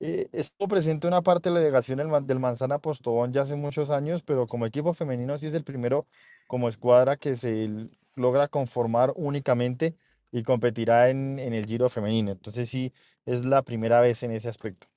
eh, 0.00 0.28
estuvo 0.32 0.68
presente 0.68 1.08
una 1.08 1.22
parte 1.22 1.48
de 1.50 1.54
la 1.54 1.60
delegación 1.60 1.98
del, 1.98 2.08
Man- 2.08 2.26
del 2.26 2.40
Manzana 2.40 2.78
Postobón 2.80 3.32
ya 3.32 3.42
hace 3.42 3.56
muchos 3.56 3.90
años, 3.90 4.22
pero 4.22 4.46
como 4.48 4.66
equipo 4.66 4.94
femenino 4.94 5.38
sí 5.38 5.46
es 5.48 5.54
el 5.54 5.64
primero 5.64 6.08
como 6.48 6.68
escuadra 6.68 7.16
que 7.16 7.36
se 7.36 7.70
logra 8.16 8.48
conformar 8.48 9.12
únicamente 9.16 9.96
y 10.32 10.42
competirá 10.44 11.10
en, 11.10 11.38
en 11.40 11.54
el 11.54 11.66
Giro 11.66 11.88
femenino. 11.88 12.32
Entonces 12.32 12.68
sí, 12.70 12.92
es 13.26 13.44
la 13.46 13.62
primera 13.64 14.00
vez 14.02 14.22
en 14.24 14.32
ese 14.32 14.48
aspecto. 14.50 14.88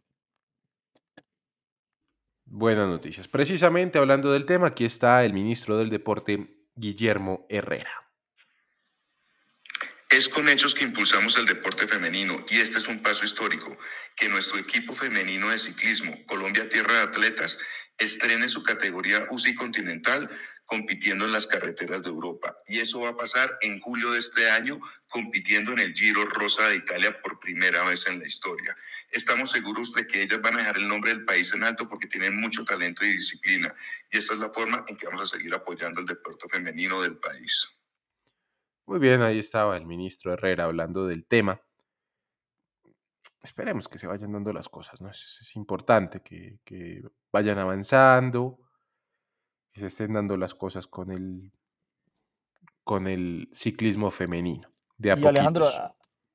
Buenas 2.45 2.87
noticias. 2.87 3.27
Precisamente 3.27 3.97
hablando 3.99 4.31
del 4.31 4.45
tema, 4.45 4.67
aquí 4.67 4.85
está 4.85 5.25
el 5.25 5.33
ministro 5.33 5.77
del 5.77 5.89
Deporte, 5.89 6.67
Guillermo 6.75 7.45
Herrera. 7.49 8.02
Es 10.13 10.29
con 10.29 10.47
hechos 10.47 10.75
que 10.75 10.83
impulsamos 10.83 11.35
el 11.37 11.47
deporte 11.47 11.87
femenino 11.87 12.35
y 12.47 12.59
este 12.59 12.77
es 12.77 12.87
un 12.87 13.01
paso 13.01 13.25
histórico, 13.25 13.75
que 14.15 14.29
nuestro 14.29 14.59
equipo 14.59 14.93
femenino 14.93 15.49
de 15.49 15.57
ciclismo, 15.57 16.15
Colombia 16.27 16.69
Tierra 16.69 16.97
de 16.97 17.01
Atletas, 17.01 17.57
estrene 17.97 18.47
su 18.47 18.61
categoría 18.61 19.25
UCI 19.31 19.55
Continental 19.55 20.29
compitiendo 20.67 21.25
en 21.25 21.31
las 21.31 21.47
carreteras 21.47 22.03
de 22.03 22.09
Europa. 22.09 22.55
Y 22.67 22.77
eso 22.77 22.99
va 22.99 23.09
a 23.09 23.17
pasar 23.17 23.57
en 23.61 23.79
julio 23.79 24.11
de 24.11 24.19
este 24.19 24.51
año, 24.51 24.79
compitiendo 25.07 25.71
en 25.71 25.79
el 25.79 25.95
Giro 25.95 26.27
Rosa 26.27 26.67
de 26.67 26.75
Italia 26.75 27.19
por 27.19 27.39
primera 27.39 27.83
vez 27.83 28.05
en 28.05 28.19
la 28.19 28.27
historia. 28.27 28.77
Estamos 29.09 29.49
seguros 29.49 29.93
de 29.93 30.05
que 30.05 30.21
ellas 30.21 30.41
van 30.41 30.53
a 30.53 30.59
dejar 30.59 30.77
el 30.77 30.87
nombre 30.87 31.09
del 31.09 31.25
país 31.25 31.51
en 31.55 31.63
alto 31.63 31.89
porque 31.89 32.05
tienen 32.05 32.39
mucho 32.39 32.63
talento 32.65 33.03
y 33.03 33.13
disciplina. 33.13 33.73
Y 34.11 34.19
esta 34.19 34.35
es 34.35 34.39
la 34.39 34.51
forma 34.51 34.85
en 34.87 34.95
que 34.95 35.07
vamos 35.07 35.23
a 35.23 35.35
seguir 35.35 35.55
apoyando 35.55 36.01
el 36.01 36.05
deporte 36.05 36.47
femenino 36.49 37.01
del 37.01 37.17
país. 37.17 37.67
Muy 38.85 38.99
bien, 38.99 39.21
ahí 39.21 39.39
estaba 39.39 39.77
el 39.77 39.85
ministro 39.85 40.33
Herrera 40.33 40.65
hablando 40.65 41.07
del 41.07 41.25
tema. 41.25 41.61
Esperemos 43.41 43.87
que 43.87 43.97
se 43.97 44.07
vayan 44.07 44.33
dando 44.33 44.51
las 44.53 44.69
cosas, 44.69 45.01
¿no? 45.01 45.09
Es, 45.09 45.39
es 45.41 45.55
importante 45.55 46.21
que, 46.21 46.59
que 46.63 47.01
vayan 47.31 47.59
avanzando, 47.59 48.59
que 49.71 49.79
se 49.79 49.87
estén 49.87 50.13
dando 50.13 50.37
las 50.37 50.53
cosas 50.53 50.87
con 50.87 51.11
el, 51.11 51.51
con 52.83 53.07
el 53.07 53.49
ciclismo 53.53 54.11
femenino, 54.11 54.69
de 54.97 55.11
a 55.11 55.17
Y 55.17 55.25
Alejandro, 55.25 55.65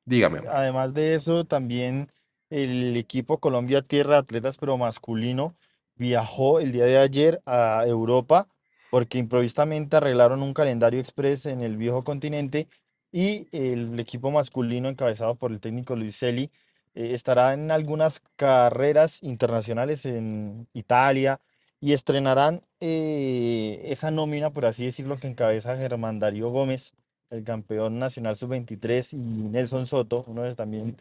Dígame, 0.04 0.40
además 0.48 0.94
de 0.94 1.14
eso, 1.14 1.44
también 1.44 2.10
el 2.48 2.96
equipo 2.96 3.40
Colombia 3.40 3.82
Tierra 3.82 4.16
Atletas, 4.16 4.56
pero 4.56 4.78
masculino, 4.78 5.54
viajó 5.96 6.60
el 6.60 6.72
día 6.72 6.86
de 6.86 6.96
ayer 6.96 7.42
a 7.44 7.84
Europa 7.86 8.48
porque 8.90 9.18
improvisamente 9.18 9.96
arreglaron 9.96 10.42
un 10.42 10.54
calendario 10.54 11.00
express 11.00 11.46
en 11.46 11.60
el 11.60 11.76
viejo 11.76 12.02
continente 12.02 12.68
y 13.12 13.48
el 13.52 13.98
equipo 13.98 14.30
masculino 14.30 14.88
encabezado 14.88 15.34
por 15.34 15.52
el 15.52 15.60
técnico 15.60 15.96
Luis 15.96 16.18
Celi 16.18 16.50
eh, 16.94 17.14
estará 17.14 17.54
en 17.54 17.70
algunas 17.70 18.20
carreras 18.36 19.22
internacionales 19.22 20.04
en 20.06 20.66
Italia 20.72 21.40
y 21.80 21.92
estrenarán 21.92 22.60
eh, 22.80 23.82
esa 23.84 24.10
nómina, 24.10 24.50
por 24.50 24.66
así 24.66 24.84
decirlo, 24.84 25.16
que 25.16 25.28
encabeza 25.28 25.78
Germán 25.78 26.18
Darío 26.18 26.50
Gómez, 26.50 26.94
el 27.30 27.44
campeón 27.44 27.98
nacional 27.98 28.36
sub-23, 28.36 29.12
y 29.12 29.16
Nelson 29.48 29.86
Soto, 29.86 30.24
uno 30.26 30.42
de 30.42 30.48
los 30.48 30.56
también 30.56 30.96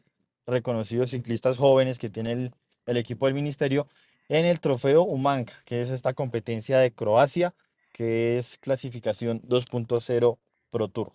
reconocidos 0.46 1.12
ciclistas 1.12 1.58
jóvenes 1.58 1.98
que 1.98 2.10
tiene 2.10 2.34
el, 2.34 2.52
el 2.86 2.98
equipo 2.98 3.26
del 3.26 3.34
ministerio, 3.34 3.88
en 4.30 4.46
el 4.46 4.60
trofeo 4.60 5.04
Umank, 5.04 5.50
que 5.66 5.82
es 5.82 5.90
esta 5.90 6.14
competencia 6.14 6.78
de 6.80 6.92
Croacia, 6.92 7.56
que 7.98 8.38
es 8.38 8.60
clasificación 8.60 9.42
2.0 9.42 10.38
Pro 10.70 10.88
Tour. 10.88 11.12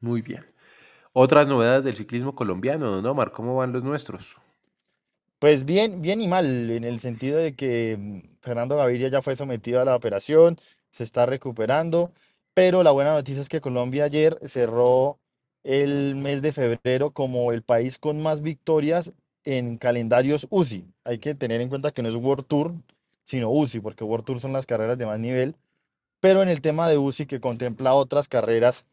Muy 0.00 0.20
bien. 0.20 0.44
Otras 1.14 1.48
novedades 1.48 1.82
del 1.82 1.96
ciclismo 1.96 2.34
colombiano, 2.34 2.90
don 2.90 3.06
Omar, 3.06 3.32
¿cómo 3.32 3.56
van 3.56 3.72
los 3.72 3.82
nuestros? 3.82 4.36
Pues 5.38 5.64
bien, 5.64 6.02
bien 6.02 6.20
y 6.20 6.28
mal, 6.28 6.70
en 6.70 6.84
el 6.84 7.00
sentido 7.00 7.38
de 7.38 7.56
que 7.56 7.96
mm, 7.98 8.20
Fernando 8.42 8.76
Gaviria 8.76 9.08
ya 9.08 9.22
fue 9.22 9.34
sometido 9.34 9.80
a 9.80 9.86
la 9.86 9.96
operación, 9.96 10.58
se 10.90 11.04
está 11.04 11.24
recuperando, 11.24 12.12
pero 12.52 12.82
la 12.82 12.90
buena 12.90 13.14
noticia 13.14 13.40
es 13.40 13.48
que 13.48 13.62
Colombia 13.62 14.04
ayer 14.04 14.38
cerró 14.44 15.18
el 15.64 16.16
mes 16.16 16.42
de 16.42 16.52
febrero 16.52 17.12
como 17.12 17.50
el 17.50 17.62
país 17.62 17.96
con 17.96 18.22
más 18.22 18.42
victorias 18.42 19.14
en 19.44 19.78
calendarios 19.78 20.46
UCI. 20.50 20.84
Hay 21.04 21.18
que 21.18 21.34
tener 21.34 21.62
en 21.62 21.70
cuenta 21.70 21.92
que 21.92 22.02
no 22.02 22.10
es 22.10 22.14
World 22.14 22.44
Tour, 22.46 22.74
sino 23.24 23.50
UCI, 23.50 23.80
porque 23.80 24.04
World 24.04 24.24
Tour 24.24 24.40
son 24.40 24.52
las 24.52 24.66
carreras 24.66 24.98
de 24.98 25.06
más 25.06 25.18
nivel, 25.18 25.56
pero 26.20 26.42
en 26.42 26.48
el 26.48 26.60
tema 26.60 26.88
de 26.88 26.98
UCI 26.98 27.26
que 27.26 27.40
contempla 27.40 27.94
otras 27.94 28.28
carreras 28.28 28.86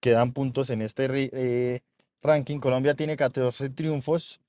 que 0.00 0.10
dan 0.10 0.32
puntos 0.32 0.70
en 0.70 0.82
este 0.82 1.06
eh, 1.10 1.80
ranking, 2.22 2.58
Colombia 2.58 2.94
tiene 2.94 3.16
14 3.16 3.70
triunfos 3.70 4.40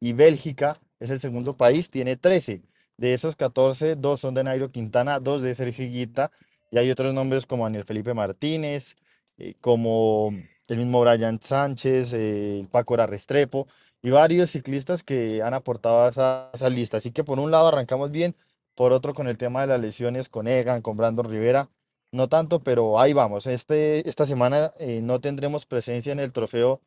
y 0.00 0.14
Bélgica 0.14 0.80
es 1.00 1.10
el 1.10 1.20
segundo 1.20 1.54
país, 1.54 1.90
tiene 1.90 2.16
13. 2.16 2.62
De 2.96 3.14
esos 3.14 3.36
14, 3.36 3.96
dos 3.96 4.20
son 4.20 4.34
de 4.34 4.44
Nairo 4.44 4.70
Quintana, 4.70 5.18
dos 5.18 5.42
de 5.42 5.54
Sergio 5.54 5.84
Higuita, 5.84 6.30
y 6.70 6.78
hay 6.78 6.90
otros 6.90 7.12
nombres 7.12 7.46
como 7.46 7.64
Daniel 7.64 7.84
Felipe 7.84 8.14
Martínez, 8.14 8.96
eh, 9.38 9.54
como 9.60 10.32
el 10.68 10.78
mismo 10.78 11.00
Brian 11.00 11.40
Sánchez, 11.40 12.12
eh, 12.14 12.66
Paco 12.70 12.96
Restrepo, 12.96 13.66
y 14.02 14.10
varios 14.10 14.50
ciclistas 14.50 15.02
que 15.02 15.42
han 15.42 15.54
aportado 15.54 16.04
a 16.04 16.08
esa, 16.08 16.50
esa 16.54 16.68
lista. 16.68 16.96
Así 16.96 17.10
que 17.12 17.24
por 17.24 17.38
un 17.38 17.50
lado 17.50 17.68
arrancamos 17.68 18.10
bien, 18.10 18.34
por 18.74 18.92
otro 18.92 19.14
con 19.14 19.28
el 19.28 19.36
tema 19.36 19.62
de 19.62 19.68
las 19.68 19.80
lesiones 19.80 20.28
con 20.28 20.48
Egan, 20.48 20.82
con 20.82 20.96
Brandon 20.96 21.28
Rivera, 21.28 21.68
no 22.10 22.28
tanto, 22.28 22.60
pero 22.62 23.00
ahí 23.00 23.12
vamos. 23.12 23.46
Este, 23.46 24.08
esta 24.08 24.26
semana 24.26 24.72
eh, 24.78 25.00
no 25.02 25.20
tendremos 25.20 25.66
presencia 25.66 26.12
en 26.12 26.20
el 26.20 26.32
trofeo 26.32 26.80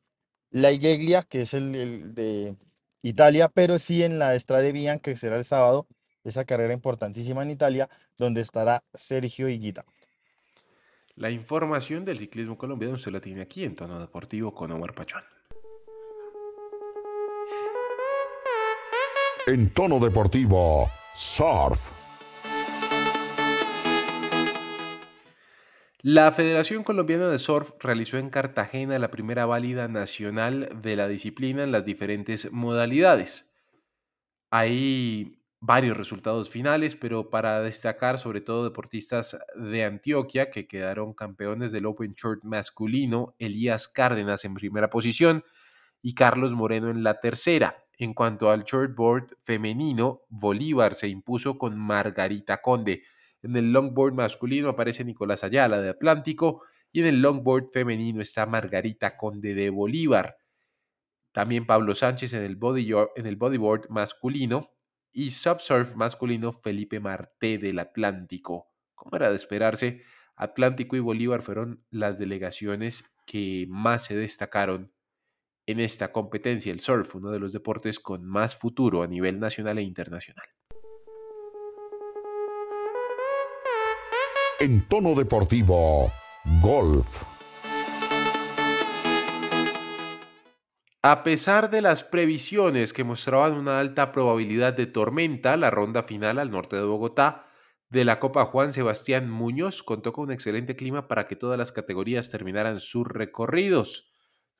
La 0.51 0.71
Igeglia, 0.71 1.23
que 1.23 1.41
es 1.41 1.53
el, 1.53 1.75
el 1.75 2.13
de 2.13 2.55
Italia, 3.01 3.49
pero 3.49 3.79
sí 3.79 4.03
en 4.03 4.19
la 4.19 4.37
Strade 4.37 4.71
Bianca, 4.71 5.11
que 5.11 5.17
será 5.17 5.37
el 5.37 5.45
sábado, 5.45 5.87
esa 6.23 6.45
carrera 6.45 6.73
importantísima 6.73 7.43
en 7.43 7.51
Italia, 7.51 7.89
donde 8.17 8.41
estará 8.41 8.83
Sergio 8.93 9.49
Higuita. 9.49 9.85
La 11.15 11.31
información 11.31 12.03
del 12.03 12.19
ciclismo 12.19 12.57
colombiano 12.57 12.95
usted 12.95 13.11
la 13.11 13.21
tiene 13.21 13.41
aquí 13.41 13.63
en 13.63 13.73
Tono 13.73 13.99
Deportivo 13.99 14.53
con 14.53 14.71
Omar 14.71 14.93
Pachón. 14.93 15.23
En 19.47 19.69
tono 19.69 19.99
deportivo, 19.99 20.89
surf. 21.15 21.91
La 26.01 26.31
Federación 26.33 26.83
Colombiana 26.83 27.29
de 27.29 27.39
Surf 27.39 27.71
realizó 27.79 28.17
en 28.17 28.29
Cartagena 28.29 28.99
la 28.99 29.09
primera 29.09 29.45
válida 29.45 29.87
nacional 29.87 30.69
de 30.81 30.97
la 30.97 31.07
disciplina 31.07 31.63
en 31.63 31.71
las 31.71 31.85
diferentes 31.85 32.51
modalidades. 32.51 33.55
Hay 34.51 35.41
varios 35.61 35.95
resultados 35.95 36.49
finales, 36.49 36.97
pero 36.97 37.29
para 37.29 37.61
destacar 37.61 38.19
sobre 38.19 38.41
todo 38.41 38.65
deportistas 38.65 39.39
de 39.55 39.85
Antioquia 39.85 40.51
que 40.51 40.67
quedaron 40.67 41.13
campeones 41.13 41.71
del 41.71 41.85
Open 41.85 42.13
Short 42.13 42.43
masculino, 42.43 43.35
Elías 43.39 43.87
Cárdenas 43.87 44.43
en 44.43 44.53
primera 44.53 44.89
posición 44.89 45.43
y 46.01 46.13
Carlos 46.13 46.53
Moreno 46.53 46.89
en 46.89 47.03
la 47.03 47.21
tercera. 47.21 47.84
En 47.97 48.13
cuanto 48.13 48.51
al 48.51 48.63
shortboard 48.63 49.37
femenino, 49.43 50.21
Bolívar 50.29 50.95
se 50.95 51.07
impuso 51.07 51.57
con 51.57 51.77
Margarita 51.79 52.61
Conde. 52.61 53.03
En 53.41 53.55
el 53.55 53.71
longboard 53.71 54.13
masculino 54.13 54.69
aparece 54.69 55.05
Nicolás 55.05 55.43
Ayala 55.43 55.81
de 55.81 55.89
Atlántico 55.89 56.63
y 56.91 57.01
en 57.01 57.07
el 57.07 57.21
longboard 57.21 57.69
femenino 57.71 58.21
está 58.21 58.45
Margarita 58.45 59.17
Conde 59.17 59.53
de 59.53 59.69
Bolívar. 59.69 60.37
También 61.31 61.65
Pablo 61.65 61.95
Sánchez 61.95 62.33
en 62.33 62.43
el, 62.43 62.55
body, 62.55 62.91
en 63.15 63.25
el 63.25 63.35
bodyboard 63.35 63.89
masculino 63.89 64.71
y 65.11 65.31
subsurf 65.31 65.95
masculino 65.95 66.51
Felipe 66.53 66.99
Marté 66.99 67.57
del 67.57 67.79
Atlántico. 67.79 68.71
Como 68.93 69.17
era 69.17 69.29
de 69.29 69.35
esperarse, 69.35 70.03
Atlántico 70.35 70.95
y 70.95 70.99
Bolívar 71.01 71.41
fueron 71.41 71.85
las 71.89 72.19
delegaciones 72.19 73.15
que 73.25 73.65
más 73.69 74.05
se 74.05 74.15
destacaron 74.15 74.94
en 75.67 75.79
esta 75.79 76.11
competencia, 76.11 76.71
el 76.71 76.79
surf, 76.79 77.15
uno 77.15 77.31
de 77.31 77.39
los 77.39 77.51
deportes 77.51 77.99
con 77.99 78.23
más 78.23 78.55
futuro 78.55 79.01
a 79.01 79.07
nivel 79.07 79.39
nacional 79.39 79.77
e 79.79 79.83
internacional. 79.83 80.45
En 84.59 84.87
tono 84.87 85.15
deportivo, 85.15 86.11
golf. 86.61 87.23
A 91.01 91.23
pesar 91.23 91.69
de 91.69 91.81
las 91.81 92.03
previsiones 92.03 92.91
que 92.93 93.03
mostraban 93.03 93.53
una 93.53 93.79
alta 93.79 94.11
probabilidad 94.11 94.73
de 94.73 94.87
tormenta, 94.87 95.55
la 95.55 95.69
ronda 95.69 96.03
final 96.03 96.39
al 96.39 96.49
norte 96.49 96.77
de 96.77 96.81
Bogotá 96.81 97.45
de 97.89 98.05
la 98.05 98.19
Copa 98.19 98.45
Juan 98.45 98.73
Sebastián 98.73 99.29
Muñoz 99.29 99.83
contó 99.83 100.13
con 100.13 100.25
un 100.25 100.31
excelente 100.31 100.75
clima 100.75 101.07
para 101.07 101.27
que 101.27 101.35
todas 101.35 101.59
las 101.59 101.71
categorías 101.71 102.29
terminaran 102.29 102.79
sus 102.79 103.07
recorridos. 103.07 104.14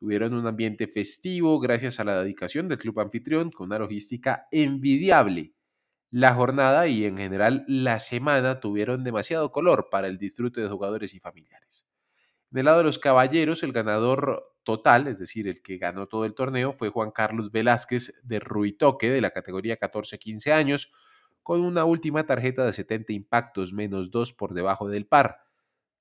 Tuvieron 0.06 0.36
un 0.36 0.46
ambiente 0.46 0.86
festivo 0.86 1.60
gracias 1.60 2.00
a 2.00 2.04
la 2.04 2.22
dedicación 2.22 2.68
del 2.68 2.78
club 2.78 3.00
anfitrión 3.00 3.50
con 3.50 3.66
una 3.66 3.80
logística 3.80 4.48
envidiable. 4.52 5.56
La 6.12 6.36
jornada 6.36 6.86
y 6.86 7.06
en 7.06 7.18
general 7.18 7.66
la 7.68 7.98
semana 7.98 8.58
tuvieron 8.58 9.04
demasiado 9.04 9.52
color 9.52 9.88
para 9.90 10.08
el 10.08 10.20
disfrute 10.20 10.62
de 10.62 10.70
jugadores 10.70 11.16
y 11.16 11.20
familiares. 11.20 11.90
En 12.52 12.60
el 12.60 12.66
lado 12.66 12.78
de 12.78 12.84
los 12.84 13.00
caballeros, 13.00 13.64
el 13.64 13.72
ganador 13.72 14.54
total, 14.62 15.08
es 15.08 15.18
decir, 15.18 15.48
el 15.48 15.64
que 15.64 15.80
ganó 15.80 16.06
todo 16.06 16.26
el 16.26 16.36
torneo, 16.36 16.74
fue 16.74 16.90
Juan 16.90 17.10
Carlos 17.10 17.52
Velázquez 17.52 18.14
de 18.22 18.40
Ruitoque 18.40 19.10
de 19.10 19.22
la 19.22 19.32
categoría 19.32 19.80
14-15 19.80 20.52
años, 20.52 20.94
con 21.42 21.62
una 21.62 21.84
última 21.84 22.28
tarjeta 22.28 22.64
de 22.64 22.74
70 22.74 23.12
impactos 23.12 23.74
menos 23.74 24.12
2 24.12 24.34
por 24.34 24.54
debajo 24.54 24.88
del 24.88 25.08
par 25.08 25.45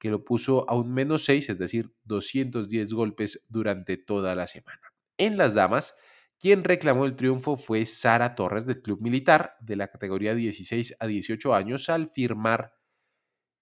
que 0.04 0.10
lo 0.10 0.22
puso 0.22 0.68
a 0.68 0.76
un 0.76 0.92
menos 0.92 1.24
6, 1.24 1.48
es 1.48 1.58
decir, 1.58 1.90
210 2.04 2.92
golpes 2.92 3.42
durante 3.48 3.96
toda 3.96 4.34
la 4.34 4.46
semana. 4.46 4.92
En 5.16 5.38
las 5.38 5.54
damas, 5.54 5.96
quien 6.38 6.62
reclamó 6.62 7.06
el 7.06 7.16
triunfo 7.16 7.56
fue 7.56 7.86
Sara 7.86 8.34
Torres 8.34 8.66
del 8.66 8.82
Club 8.82 9.00
Militar 9.00 9.56
de 9.62 9.76
la 9.76 9.88
categoría 9.88 10.34
16 10.34 10.96
a 11.00 11.06
18 11.06 11.54
años 11.54 11.88
al 11.88 12.10
firmar 12.10 12.74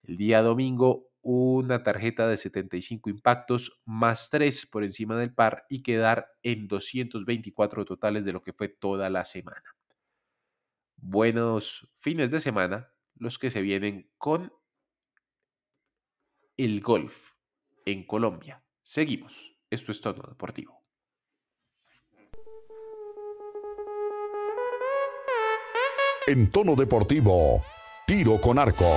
el 0.03 0.17
día 0.17 0.43
domingo 0.43 1.13
una 1.21 1.85
tarjeta 1.85 2.27
de 2.27 2.37
75 2.37 3.09
impactos 3.09 3.81
más 3.85 4.29
3 4.29 4.67
por 4.67 4.83
encima 4.83 5.17
del 5.17 5.33
par 5.33 5.65
y 5.69 5.85
quedar 5.85 6.27
en 6.43 6.67
224 6.67 7.85
totales 7.85 8.25
de 8.25 8.33
lo 8.33 8.43
que 8.43 8.53
fue 8.53 8.67
toda 8.67 9.11
la 9.11 9.25
semana. 9.25 9.77
Buenos 10.97 11.89
fines 12.01 12.33
de 12.33 12.41
semana 12.41 12.93
los 13.15 13.39
que 13.39 13.53
se 13.53 13.63
vienen 13.63 14.11
con 14.19 14.53
el 16.57 16.81
golf 16.81 17.31
en 17.87 18.05
Colombia. 18.05 18.63
Seguimos. 18.83 19.57
Esto 19.71 19.93
es 19.93 20.01
Tono 20.01 20.23
Deportivo. 20.29 20.83
En 26.27 26.51
tono 26.53 26.77
deportivo, 26.77 27.65
tiro 28.07 28.41
con 28.41 28.57
arco. 28.59 28.97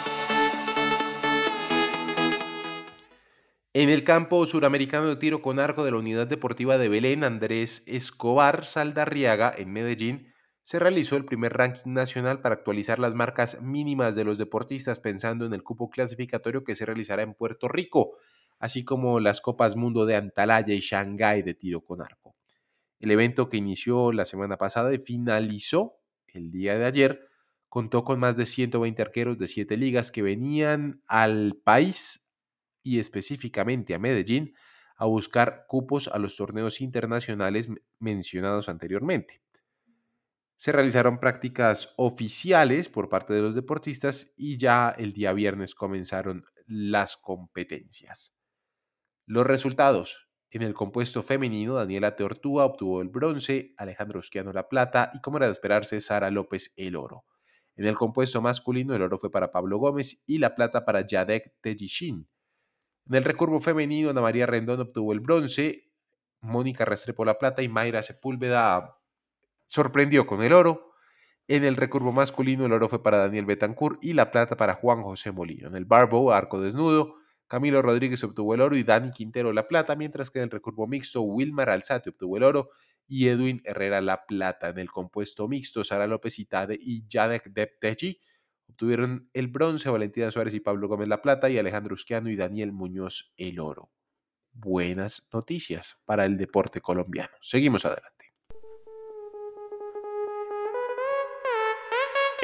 En 3.73 3.89
el 3.89 4.03
campo 4.03 4.45
suramericano 4.45 5.07
de 5.07 5.15
tiro 5.15 5.41
con 5.41 5.59
arco 5.59 5.83
de 5.83 5.91
la 5.91 5.97
Unidad 5.97 6.27
Deportiva 6.27 6.77
de 6.77 6.87
Belén, 6.87 7.23
Andrés 7.23 7.83
Escobar 7.87 8.63
Saldarriaga, 8.63 9.51
en 9.57 9.73
Medellín, 9.73 10.33
se 10.65 10.79
realizó 10.79 11.15
el 11.15 11.25
primer 11.25 11.53
ranking 11.53 11.93
nacional 11.93 12.41
para 12.41 12.55
actualizar 12.55 12.97
las 12.97 13.13
marcas 13.13 13.61
mínimas 13.61 14.15
de 14.15 14.23
los 14.23 14.39
deportistas 14.39 14.99
pensando 14.99 15.45
en 15.45 15.53
el 15.53 15.61
cupo 15.61 15.91
clasificatorio 15.91 16.63
que 16.63 16.73
se 16.73 16.87
realizará 16.87 17.21
en 17.21 17.35
Puerto 17.35 17.67
Rico, 17.67 18.17
así 18.57 18.83
como 18.83 19.19
las 19.19 19.41
Copas 19.41 19.75
Mundo 19.75 20.07
de 20.07 20.15
Antalya 20.15 20.73
y 20.73 20.79
Shanghái 20.79 21.43
de 21.43 21.53
tiro 21.53 21.81
con 21.81 22.01
arco. 22.01 22.35
El 22.99 23.11
evento 23.11 23.47
que 23.47 23.57
inició 23.57 24.11
la 24.11 24.25
semana 24.25 24.57
pasada 24.57 24.91
y 24.91 24.97
finalizó 24.97 25.99
el 26.25 26.49
día 26.49 26.79
de 26.79 26.85
ayer 26.85 27.29
contó 27.69 28.03
con 28.03 28.19
más 28.19 28.35
de 28.35 28.47
120 28.47 28.99
arqueros 29.03 29.37
de 29.37 29.45
siete 29.45 29.77
ligas 29.77 30.11
que 30.11 30.23
venían 30.23 31.03
al 31.05 31.61
país 31.63 32.33
y 32.81 32.97
específicamente 32.97 33.93
a 33.93 33.99
Medellín 33.99 34.55
a 34.97 35.05
buscar 35.05 35.65
cupos 35.67 36.07
a 36.07 36.17
los 36.17 36.35
torneos 36.35 36.81
internacionales 36.81 37.69
mencionados 37.99 38.67
anteriormente. 38.67 39.44
Se 40.57 40.71
realizaron 40.71 41.19
prácticas 41.19 41.93
oficiales 41.97 42.89
por 42.89 43.09
parte 43.09 43.33
de 43.33 43.41
los 43.41 43.55
deportistas 43.55 44.33
y 44.37 44.57
ya 44.57 44.95
el 44.97 45.13
día 45.13 45.33
viernes 45.33 45.75
comenzaron 45.75 46.45
las 46.65 47.17
competencias. 47.17 48.35
Los 49.25 49.45
resultados. 49.45 50.29
En 50.49 50.61
el 50.61 50.73
compuesto 50.73 51.21
femenino, 51.21 51.73
Daniela 51.73 52.15
Teortúa 52.15 52.63
obtuvo 52.63 53.01
el 53.01 53.09
bronce, 53.09 53.73
Alejandro 53.77 54.19
Osquiano 54.19 54.53
la 54.53 54.69
plata 54.69 55.11
y, 55.13 55.19
como 55.19 55.37
era 55.37 55.47
de 55.47 55.51
esperarse, 55.51 55.99
Sara 55.99 56.31
López 56.31 56.73
el 56.77 56.95
oro. 56.95 57.25
En 57.75 57.85
el 57.85 57.95
compuesto 57.95 58.41
masculino, 58.41 58.95
el 58.95 59.01
oro 59.01 59.17
fue 59.17 59.29
para 59.29 59.51
Pablo 59.51 59.77
Gómez 59.79 60.23
y 60.25 60.37
la 60.37 60.55
plata 60.55 60.85
para 60.85 61.05
Yadek 61.05 61.55
Tejishin. 61.59 62.29
En 63.07 63.15
el 63.15 63.23
recurvo 63.25 63.59
femenino, 63.59 64.09
Ana 64.09 64.21
María 64.21 64.45
Rendón 64.45 64.79
obtuvo 64.79 65.11
el 65.11 65.19
bronce, 65.19 65.91
Mónica 66.39 66.85
Restrepo 66.85 67.25
la 67.25 67.37
plata 67.37 67.61
y 67.61 67.67
Mayra 67.67 68.01
Sepúlveda 68.01 68.97
sorprendió 69.65 70.25
con 70.25 70.43
el 70.43 70.53
oro. 70.53 70.93
En 71.47 71.63
el 71.63 71.75
recurvo 71.75 72.11
masculino 72.11 72.65
el 72.65 72.73
oro 72.73 72.89
fue 72.89 73.03
para 73.03 73.19
Daniel 73.19 73.45
Betancourt 73.45 74.03
y 74.03 74.13
la 74.13 74.31
plata 74.31 74.57
para 74.57 74.73
Juan 74.75 75.03
José 75.03 75.31
Molino. 75.31 75.67
En 75.67 75.75
el 75.75 75.85
barbo, 75.85 76.33
arco 76.33 76.59
desnudo, 76.59 77.15
Camilo 77.47 77.81
Rodríguez 77.81 78.23
obtuvo 78.23 78.55
el 78.55 78.61
oro 78.61 78.75
y 78.75 78.83
Dani 78.83 79.11
Quintero 79.11 79.53
la 79.53 79.67
plata, 79.67 79.95
mientras 79.95 80.31
que 80.31 80.39
en 80.39 80.45
el 80.45 80.51
recurvo 80.51 80.87
mixto 80.87 81.21
Wilmar 81.21 81.69
Alzate 81.69 82.09
obtuvo 82.09 82.37
el 82.37 82.43
oro 82.43 82.69
y 83.07 83.27
Edwin 83.27 83.61
Herrera 83.63 84.01
la 84.01 84.25
plata. 84.25 84.69
En 84.69 84.79
el 84.79 84.89
compuesto 84.89 85.47
mixto, 85.47 85.83
Sara 85.83 86.07
López 86.07 86.39
Itade 86.39 86.77
y 86.79 87.05
Yadek 87.07 87.51
Deptechi 87.51 88.19
obtuvieron 88.67 89.29
el 89.33 89.47
bronce, 89.47 89.89
Valentina 89.89 90.31
Suárez 90.31 90.55
y 90.55 90.59
Pablo 90.59 90.87
Gómez 90.87 91.07
la 91.07 91.21
plata 91.21 91.49
y 91.49 91.59
Alejandro 91.59 91.93
Usquiano 91.93 92.29
y 92.29 92.35
Daniel 92.35 92.71
Muñoz 92.71 93.33
el 93.37 93.59
oro. 93.59 93.91
Buenas 94.51 95.27
noticias 95.31 96.01
para 96.05 96.25
el 96.25 96.37
deporte 96.37 96.81
colombiano. 96.81 97.35
Seguimos 97.41 97.85
adelante. 97.85 98.14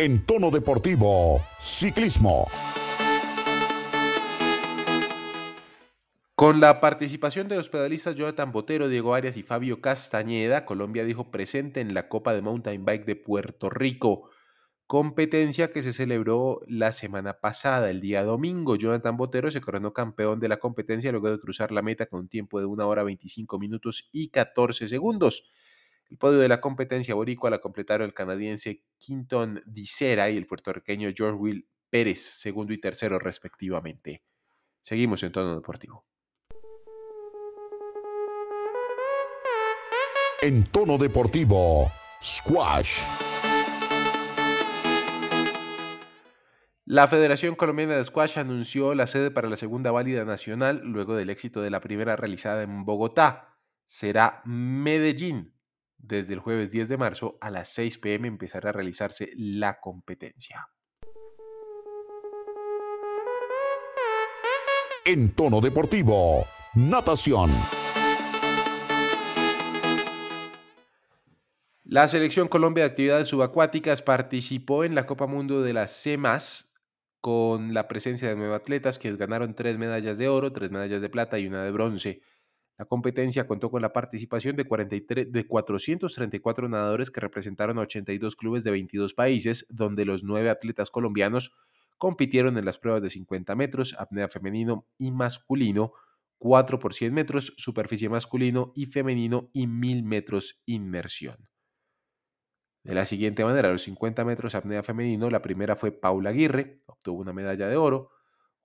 En 0.01 0.25
tono 0.25 0.49
deportivo, 0.49 1.45
ciclismo. 1.59 2.47
Con 6.33 6.59
la 6.59 6.81
participación 6.81 7.47
de 7.47 7.55
los 7.55 7.69
pedalistas 7.69 8.15
Jonathan 8.15 8.51
Botero, 8.51 8.87
Diego 8.87 9.13
Arias 9.13 9.37
y 9.37 9.43
Fabio 9.43 9.79
Castañeda, 9.79 10.65
Colombia 10.65 11.05
dijo 11.05 11.29
presente 11.29 11.81
en 11.81 11.93
la 11.93 12.09
Copa 12.09 12.33
de 12.33 12.41
Mountain 12.41 12.83
Bike 12.83 13.05
de 13.05 13.15
Puerto 13.15 13.69
Rico, 13.69 14.31
competencia 14.87 15.71
que 15.71 15.83
se 15.83 15.93
celebró 15.93 16.61
la 16.65 16.93
semana 16.93 17.33
pasada, 17.39 17.91
el 17.91 18.01
día 18.01 18.23
domingo. 18.23 18.77
Jonathan 18.77 19.17
Botero 19.17 19.51
se 19.51 19.61
coronó 19.61 19.93
campeón 19.93 20.39
de 20.39 20.49
la 20.49 20.57
competencia 20.57 21.11
luego 21.11 21.29
de 21.29 21.39
cruzar 21.39 21.71
la 21.71 21.83
meta 21.83 22.07
con 22.07 22.21
un 22.21 22.27
tiempo 22.27 22.59
de 22.59 22.65
1 22.65 22.87
hora 22.87 23.03
25 23.03 23.59
minutos 23.59 24.09
y 24.11 24.29
14 24.29 24.87
segundos. 24.87 25.51
El 26.11 26.17
podio 26.17 26.39
de 26.39 26.49
la 26.49 26.59
competencia 26.59 27.15
boricua 27.15 27.49
la 27.49 27.59
completaron 27.59 28.05
el 28.05 28.13
canadiense 28.13 28.83
Quinton 28.97 29.63
Dicera 29.65 30.29
y 30.29 30.35
el 30.35 30.45
puertorriqueño 30.45 31.09
George 31.15 31.37
Will 31.37 31.69
Pérez, 31.89 32.19
segundo 32.19 32.73
y 32.73 32.81
tercero 32.81 33.17
respectivamente. 33.17 34.21
Seguimos 34.81 35.23
en 35.23 35.31
tono 35.31 35.55
deportivo. 35.55 36.05
En 40.41 40.65
tono 40.65 40.97
deportivo, 40.97 41.89
squash. 42.21 42.99
La 46.83 47.07
Federación 47.07 47.55
Colombiana 47.55 47.95
de 47.95 48.03
Squash 48.03 48.37
anunció 48.37 48.95
la 48.95 49.07
sede 49.07 49.31
para 49.31 49.47
la 49.47 49.55
segunda 49.55 49.91
válida 49.91 50.25
nacional 50.25 50.81
luego 50.83 51.15
del 51.15 51.29
éxito 51.29 51.61
de 51.61 51.69
la 51.69 51.79
primera 51.79 52.17
realizada 52.17 52.63
en 52.63 52.83
Bogotá. 52.83 53.55
Será 53.85 54.41
Medellín, 54.43 55.53
desde 56.01 56.33
el 56.33 56.39
jueves 56.39 56.71
10 56.71 56.89
de 56.89 56.97
marzo 56.97 57.37
a 57.41 57.49
las 57.49 57.69
6 57.69 57.97
pm 57.99 58.27
empezará 58.27 58.69
a 58.69 58.73
realizarse 58.73 59.31
la 59.35 59.79
competencia. 59.79 60.67
En 65.05 65.33
tono 65.33 65.61
deportivo, 65.61 66.45
natación. 66.75 67.49
La 71.83 72.07
selección 72.07 72.47
Colombia 72.47 72.83
de 72.85 72.91
actividades 72.91 73.27
subacuáticas 73.27 74.01
participó 74.01 74.83
en 74.83 74.95
la 74.95 75.05
Copa 75.05 75.27
Mundo 75.27 75.61
de 75.61 75.73
las 75.73 75.91
CEMAS 75.91 76.71
con 77.19 77.73
la 77.73 77.87
presencia 77.87 78.29
de 78.29 78.35
nueve 78.35 78.55
atletas 78.55 78.97
que 78.97 79.15
ganaron 79.15 79.55
tres 79.55 79.77
medallas 79.77 80.17
de 80.17 80.29
oro, 80.29 80.53
tres 80.53 80.71
medallas 80.71 81.01
de 81.01 81.09
plata 81.09 81.37
y 81.37 81.47
una 81.47 81.63
de 81.63 81.71
bronce. 81.71 82.21
La 82.81 82.85
competencia 82.85 83.45
contó 83.45 83.69
con 83.69 83.83
la 83.83 83.93
participación 83.93 84.55
de, 84.55 84.65
43, 84.65 85.31
de 85.31 85.45
434 85.45 86.67
nadadores 86.67 87.11
que 87.11 87.19
representaron 87.19 87.77
a 87.77 87.81
82 87.81 88.35
clubes 88.35 88.63
de 88.63 88.71
22 88.71 89.13
países, 89.13 89.67
donde 89.69 90.03
los 90.03 90.23
nueve 90.23 90.49
atletas 90.49 90.89
colombianos 90.89 91.53
compitieron 91.99 92.57
en 92.57 92.65
las 92.65 92.79
pruebas 92.79 93.03
de 93.03 93.11
50 93.11 93.53
metros, 93.53 93.95
apnea 93.99 94.29
femenino 94.29 94.87
y 94.97 95.11
masculino, 95.11 95.93
4 96.39 96.79
por 96.79 96.95
100 96.95 97.13
metros, 97.13 97.53
superficie 97.55 98.09
masculino 98.09 98.73
y 98.75 98.87
femenino 98.87 99.51
y 99.53 99.67
1000 99.67 100.01
metros 100.01 100.63
inmersión. 100.65 101.49
De 102.81 102.95
la 102.95 103.05
siguiente 103.05 103.45
manera, 103.45 103.69
los 103.69 103.83
50 103.83 104.25
metros 104.25 104.55
apnea 104.55 104.81
femenino, 104.81 105.29
la 105.29 105.43
primera 105.43 105.75
fue 105.75 105.91
Paula 105.91 106.31
Aguirre, 106.31 106.79
obtuvo 106.87 107.21
una 107.21 107.31
medalla 107.31 107.67
de 107.67 107.77
oro. 107.77 108.09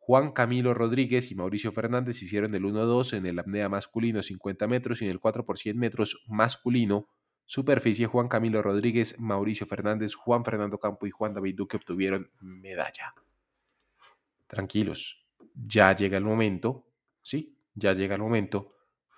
Juan 0.06 0.30
Camilo 0.30 0.72
Rodríguez 0.72 1.32
y 1.32 1.34
Mauricio 1.34 1.72
Fernández 1.72 2.22
hicieron 2.22 2.54
el 2.54 2.62
1-2 2.62 3.14
en 3.16 3.26
el 3.26 3.40
apnea 3.40 3.68
masculino 3.68 4.22
50 4.22 4.68
metros 4.68 5.02
y 5.02 5.06
en 5.06 5.10
el 5.10 5.18
4 5.18 5.44
por 5.44 5.58
100 5.58 5.76
metros 5.76 6.22
masculino. 6.28 7.08
Superficie 7.44 8.06
Juan 8.06 8.28
Camilo 8.28 8.62
Rodríguez, 8.62 9.18
Mauricio 9.18 9.66
Fernández, 9.66 10.14
Juan 10.14 10.44
Fernando 10.44 10.78
Campo 10.78 11.08
y 11.08 11.10
Juan 11.10 11.34
David 11.34 11.56
Duque 11.56 11.76
obtuvieron 11.76 12.30
medalla. 12.40 13.14
Tranquilos, 14.46 15.26
ya 15.54 15.96
llega 15.96 16.18
el 16.18 16.24
momento, 16.24 16.86
sí, 17.20 17.58
ya 17.74 17.92
llega 17.92 18.14
el 18.14 18.22
momento 18.22 18.68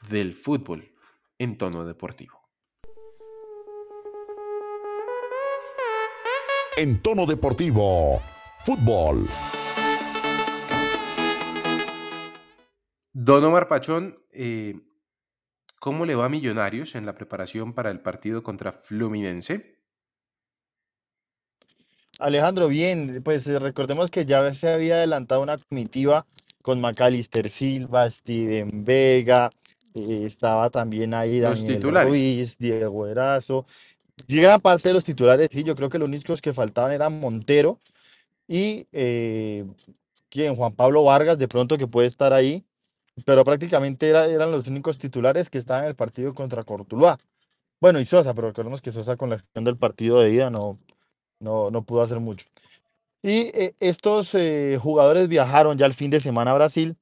del 0.08 0.32
fútbol 0.32 0.90
en 1.36 1.58
tono 1.58 1.84
deportivo. 1.84 2.48
En 6.78 7.02
tono 7.02 7.26
deportivo, 7.26 8.22
fútbol. 8.60 9.28
Don 13.12 13.44
Omar 13.44 13.68
Pachón, 13.68 14.18
eh, 14.32 14.74
¿cómo 15.78 16.06
le 16.06 16.14
va 16.14 16.26
a 16.26 16.28
Millonarios 16.28 16.94
en 16.94 17.06
la 17.06 17.14
preparación 17.14 17.72
para 17.72 17.90
el 17.90 18.00
partido 18.00 18.42
contra 18.42 18.72
Fluminense? 18.72 19.78
Alejandro, 22.18 22.68
bien, 22.68 23.22
pues 23.22 23.46
eh, 23.46 23.58
recordemos 23.58 24.10
que 24.10 24.26
ya 24.26 24.52
se 24.54 24.68
había 24.68 24.96
adelantado 24.96 25.40
una 25.40 25.56
comitiva 25.56 26.26
con 26.62 26.80
Macalister 26.80 27.48
Silva, 27.48 28.10
Steven 28.10 28.84
Vega, 28.84 29.50
eh, 29.94 30.24
estaba 30.26 30.68
también 30.68 31.14
ahí 31.14 31.40
Los 31.40 31.60
Daniel 31.60 31.76
titulares. 31.76 32.10
Ruiz, 32.10 32.58
Diego 32.58 33.06
Erazo, 33.06 33.66
y 34.26 34.40
gran 34.40 34.60
parte 34.60 34.88
de 34.88 34.94
los 34.94 35.04
titulares, 35.04 35.48
sí, 35.52 35.62
yo 35.62 35.76
creo 35.76 35.88
que 35.88 35.98
los 35.98 36.08
únicos 36.08 36.40
que 36.40 36.52
faltaban 36.52 36.92
eran 36.92 37.20
Montero 37.20 37.80
y 38.48 38.86
eh, 38.92 39.64
¿quién? 40.28 40.56
Juan 40.56 40.74
Pablo 40.74 41.04
Vargas, 41.04 41.38
de 41.38 41.46
pronto 41.46 41.78
que 41.78 41.86
puede 41.86 42.08
estar 42.08 42.32
ahí, 42.32 42.64
pero 43.24 43.44
prácticamente 43.44 44.08
era- 44.08 44.26
eran 44.26 44.50
los 44.52 44.66
únicos 44.68 44.98
titulares 44.98 45.50
que 45.50 45.58
estaban 45.58 45.84
en 45.84 45.90
el 45.90 45.96
partido 45.96 46.34
contra 46.34 46.62
Cortuluá. 46.62 47.18
Bueno, 47.80 48.00
y 48.00 48.04
Sosa, 48.04 48.34
pero 48.34 48.48
recordemos 48.48 48.82
que 48.82 48.92
Sosa 48.92 49.16
con 49.16 49.30
la 49.30 49.36
acción 49.36 49.64
del 49.64 49.76
partido 49.76 50.20
de 50.20 50.32
ida 50.32 50.50
no, 50.50 50.78
no, 51.40 51.70
no 51.70 51.82
pudo 51.84 52.02
hacer 52.02 52.20
mucho. 52.20 52.46
Y 53.22 53.50
eh, 53.54 53.74
estos 53.80 54.34
eh, 54.34 54.78
jugadores 54.80 55.28
viajaron 55.28 55.78
ya 55.78 55.86
el 55.86 55.94
fin 55.94 56.10
de 56.10 56.20
semana 56.20 56.52
a 56.52 56.54
Brasil 56.54 56.96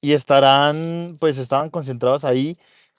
y 0.00 0.12
estarán, 0.12 1.16
pues 1.20 1.38
estaban 1.38 1.70
concentrados 1.70 2.24
ahí. 2.24 2.58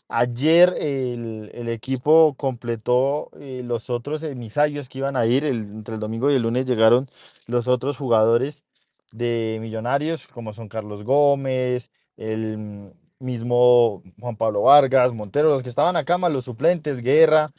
Ayer 0.09 0.75
el, 0.79 1.51
el 1.53 1.69
equipo 1.69 2.33
completó 2.35 3.29
eh, 3.39 3.61
los 3.65 3.89
otros 3.89 4.23
emisarios 4.23 4.89
que 4.89 4.99
iban 4.99 5.15
a 5.15 5.25
ir, 5.25 5.45
el- 5.45 5.61
entre 5.61 5.95
el 5.95 5.99
domingo 5.99 6.31
y 6.31 6.35
el 6.35 6.41
lunes 6.43 6.65
llegaron 6.65 7.07
los 7.47 7.67
otros 7.67 7.97
jugadores 7.97 8.63
de 9.11 9.57
Millonarios, 9.61 10.27
como 10.27 10.53
son 10.53 10.67
Carlos 10.69 11.03
Gómez, 11.03 11.91
el 12.17 12.93
mismo 13.19 14.03
Juan 14.19 14.35
Pablo 14.35 14.63
Vargas, 14.63 15.13
Montero, 15.13 15.49
los 15.49 15.63
que 15.63 15.69
estaban 15.69 15.95
acá, 15.95 16.17
más 16.17 16.31
los 16.31 16.45
suplentes, 16.45 17.01
Guerra, 17.01 17.51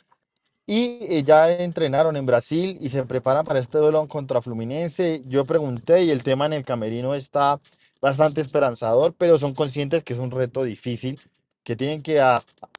y 0.66 0.98
eh, 1.02 1.22
ya 1.24 1.50
entrenaron 1.50 2.16
en 2.16 2.26
Brasil 2.26 2.78
y 2.80 2.88
se 2.88 3.02
preparan 3.04 3.44
para 3.44 3.58
este 3.58 3.78
duelo 3.78 4.06
contra 4.08 4.40
Fluminense. 4.40 5.22
Yo 5.26 5.44
pregunté 5.44 6.04
y 6.04 6.10
el 6.10 6.22
tema 6.22 6.46
en 6.46 6.54
el 6.54 6.64
camerino 6.64 7.14
está 7.14 7.60
bastante 8.00 8.40
esperanzador, 8.40 9.14
pero 9.16 9.38
son 9.38 9.54
conscientes 9.54 10.02
que 10.04 10.14
es 10.14 10.18
un 10.18 10.30
reto 10.30 10.64
difícil, 10.64 11.20
que 11.64 11.76
tienen 11.76 12.02
que 12.02 12.20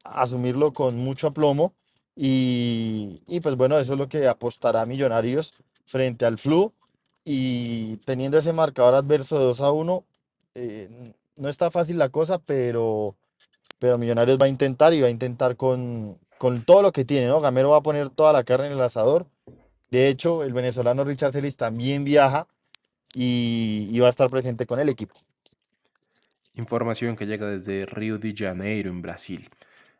asumirlo 0.04 0.74
con 0.74 0.98
mucho 0.98 1.28
aplomo. 1.28 1.74
Y, 2.16 3.22
y 3.28 3.40
pues 3.42 3.56
bueno, 3.56 3.78
eso 3.78 3.94
es 3.94 4.00
lo 4.00 4.08
que 4.10 4.28
apostará 4.28 4.86
Millonarios 4.86 5.54
frente 5.86 6.26
al 6.26 6.38
Flu. 6.38 6.74
Y 7.24 7.98
teniendo 7.98 8.38
ese 8.38 8.54
marcador 8.54 8.96
adverso 8.96 9.38
de 9.40 9.46
2 9.46 9.62
a 9.62 9.72
1, 9.72 10.06
eh, 10.56 11.14
no 11.38 11.50
está 11.50 11.71
fácil 11.71 11.98
la 11.98 12.10
cosa, 12.10 12.39
pero 12.39 13.15
pero 13.80 13.98
Millonarios 13.98 14.38
va 14.39 14.45
a 14.45 14.50
intentar 14.50 14.93
y 14.93 15.02
va 15.02 15.08
a 15.08 15.12
intentar 15.12 15.56
con, 15.58 16.17
con 16.38 16.63
todo 16.63 16.82
lo 16.82 16.91
que 16.91 17.06
tiene, 17.06 17.28
¿no? 17.28 17.41
Gamero 17.41 17.71
va 17.71 17.78
a 17.78 17.84
poner 17.84 18.10
toda 18.10 18.34
la 18.34 18.43
carne 18.43 18.67
en 18.67 18.74
el 18.74 18.82
asador. 18.82 19.28
De 19.91 20.08
hecho, 20.08 20.43
el 20.43 20.54
venezolano 20.54 21.04
Richard 21.04 21.34
Celis 21.34 21.58
también 21.58 22.04
viaja 22.04 22.48
y, 23.13 23.89
y 23.91 24.00
va 24.00 24.08
a 24.08 24.10
estar 24.10 24.30
presente 24.30 24.65
con 24.65 24.80
el 24.80 24.89
equipo. 24.89 25.13
Información 26.56 27.15
que 27.15 27.28
llega 27.28 27.48
desde 27.48 27.82
Río 27.82 28.17
de 28.17 28.34
Janeiro, 28.36 28.89
en 28.89 29.02
Brasil. 29.02 29.50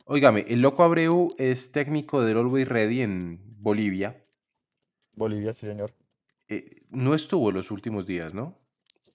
Óigame, 0.06 0.46
el 0.48 0.62
Loco 0.62 0.84
Abreu 0.84 1.28
es 1.38 1.72
técnico 1.72 2.22
del 2.22 2.38
Always 2.38 2.68
Ready 2.68 3.02
en 3.02 3.40
Bolivia. 3.60 4.24
Bolivia, 5.16 5.52
sí, 5.54 5.68
señor. 5.68 5.92
Eh, 6.48 6.84
no 6.90 7.14
estuvo 7.14 7.52
los 7.52 7.72
últimos 7.72 8.06
días, 8.06 8.34
¿no? 8.34 8.56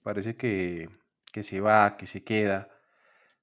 Parece 0.03 0.35
que, 0.35 0.89
que 1.31 1.43
se 1.43 1.61
va, 1.61 1.97
que 1.97 2.07
se 2.07 2.23
queda. 2.23 2.69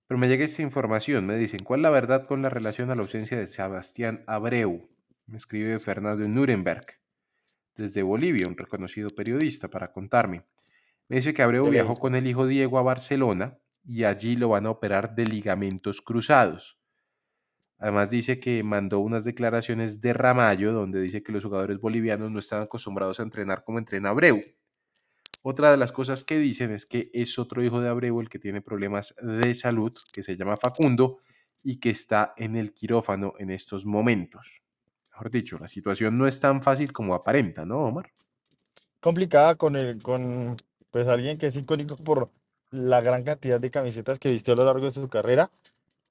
Pero 0.07 0.19
me 0.19 0.29
llega 0.29 0.45
esta 0.45 0.63
información, 0.63 1.27
me 1.27 1.37
dicen, 1.37 1.61
¿cuál 1.65 1.81
es 1.81 1.83
la 1.83 1.91
verdad 1.91 2.27
con 2.27 2.43
la 2.43 2.51
relación 2.51 2.91
a 2.91 2.95
la 2.95 3.03
ausencia 3.03 3.37
de 3.39 3.47
Sebastián 3.47 4.25
Abreu? 4.27 4.89
Me 5.27 5.37
escribe 5.37 5.79
Fernando 5.79 6.27
Nuremberg, 6.27 6.85
desde 7.77 8.03
Bolivia, 8.03 8.49
un 8.49 8.57
reconocido 8.57 9.09
periodista, 9.11 9.69
para 9.69 9.93
contarme. 9.93 10.45
Me 11.09 11.17
dice 11.17 11.35
que 11.35 11.43
Abreu 11.43 11.69
viajó 11.69 11.97
con 11.97 12.15
el 12.15 12.27
hijo 12.27 12.47
Diego 12.47 12.79
a 12.79 12.83
Barcelona 12.83 13.59
y 13.85 14.05
allí 14.05 14.37
lo 14.37 14.51
van 14.51 14.67
a 14.67 14.71
operar 14.71 15.15
de 15.15 15.25
ligamentos 15.25 16.01
cruzados. 16.01 16.79
Además 17.79 18.11
dice 18.11 18.41
que 18.41 18.63
mandó 18.63 18.99
unas 18.99 19.25
declaraciones 19.25 20.01
de 20.01 20.13
Ramallo 20.13 20.73
donde 20.73 21.01
dice 21.01 21.23
que 21.23 21.33
los 21.33 21.45
jugadores 21.45 21.79
bolivianos 21.79 22.33
no 22.33 22.41
están 22.41 22.63
acostumbrados 22.63 23.21
a 23.21 23.23
entrenar 23.23 23.63
como 23.65 23.79
entrena 23.79 24.09
Abreu. 24.09 24.43
Otra 25.51 25.71
de 25.71 25.79
las 25.79 25.93
cosas 25.93 26.25
que 26.25 26.39
dicen 26.39 26.73
es 26.73 26.85
que 26.85 27.09
es 27.15 27.39
otro 27.39 27.65
hijo 27.65 27.81
de 27.81 27.89
Abreu 27.89 28.21
el 28.21 28.29
que 28.29 28.39
tiene 28.39 28.61
problemas 28.61 29.15
de 29.23 29.55
salud, 29.55 29.91
que 30.13 30.23
se 30.23 30.37
llama 30.37 30.59
Facundo 30.59 31.21
y 31.63 31.81
que 31.81 31.89
está 31.89 32.35
en 32.37 32.55
el 32.55 32.75
quirófano 32.75 33.33
en 33.39 33.49
estos 33.49 33.87
momentos. 33.87 34.61
Mejor 35.11 35.31
dicho, 35.31 35.59
la 35.59 35.67
situación 35.67 36.19
no 36.19 36.27
es 36.27 36.39
tan 36.39 36.63
fácil 36.63 36.93
como 36.93 37.15
aparenta, 37.15 37.65
¿no, 37.65 37.79
Omar? 37.79 38.13
Complicada 39.01 39.55
con, 39.55 39.75
el, 39.77 40.03
con 40.03 40.55
pues, 40.91 41.09
alguien 41.09 41.39
que 41.39 41.47
es 41.47 41.57
icónico 41.57 41.97
por 41.97 42.29
la 42.71 43.01
gran 43.01 43.23
cantidad 43.23 43.59
de 43.59 43.71
camisetas 43.71 44.19
que 44.19 44.31
vistió 44.31 44.53
a 44.53 44.57
lo 44.59 44.67
largo 44.67 44.85
de 44.85 44.91
su 44.91 45.09
carrera. 45.09 45.51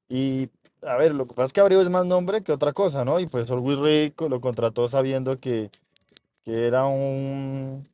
Y 0.10 0.50
a 0.82 0.98
ver, 0.98 1.14
lo 1.14 1.28
que 1.28 1.36
pasa 1.36 1.46
es 1.46 1.54
que 1.54 1.62
Abreu 1.62 1.82
es 1.82 1.90
más 1.92 2.08
nombre 2.08 2.42
que 2.42 2.54
otra 2.54 2.74
cosa, 2.74 3.06
¿no? 3.06 3.20
Y 3.20 3.28
pues 3.28 3.48
Always 3.52 3.78
Ready 3.78 4.12
co- 4.16 4.30
lo 4.30 4.42
contrató 4.42 4.90
sabiendo 4.90 5.40
que, 5.40 5.70
que 6.44 6.66
era 6.66 6.88
un, 6.88 7.88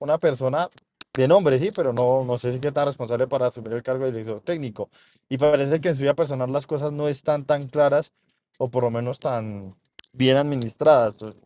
una 0.00 0.18
persona 0.18 0.68
de 1.18 1.26
nombre, 1.26 1.58
sí, 1.58 1.70
pero 1.74 1.92
no, 1.92 2.24
no 2.24 2.38
sé 2.38 2.52
si 2.52 2.60
qué 2.60 2.70
tan 2.70 2.86
responsable 2.86 3.26
para 3.26 3.48
asumir 3.48 3.72
el 3.72 3.82
cargo 3.82 4.04
de 4.04 4.12
director 4.12 4.40
técnico. 4.40 4.88
Y 5.28 5.36
parece 5.36 5.80
que 5.80 5.88
en 5.88 5.96
su 5.96 6.02
vida 6.02 6.14
personal 6.14 6.52
las 6.52 6.64
cosas 6.64 6.92
no 6.92 7.08
están 7.08 7.44
tan 7.44 7.66
claras 7.66 8.12
o 8.56 8.70
por 8.70 8.84
lo 8.84 8.90
menos 8.92 9.18
tan 9.18 9.74
bien 10.12 10.36
administradas. 10.36 11.14
Entonces, 11.14 11.40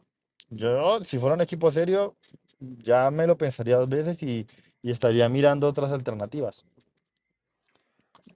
yo, 0.51 1.03
si 1.05 1.19
fuera 1.19 1.37
un 1.37 1.41
equipo 1.41 1.73
serio, 1.73 2.17
ya 2.61 3.11
me 3.11 3.27
lo 3.27 3.39
pensaría 3.39 3.79
dos 3.79 3.89
veces 3.89 4.23
y, 4.23 4.47
y 4.83 4.91
estaría 4.91 5.27
mirando 5.31 5.67
otras 5.67 5.91
alternativas. 5.91 6.67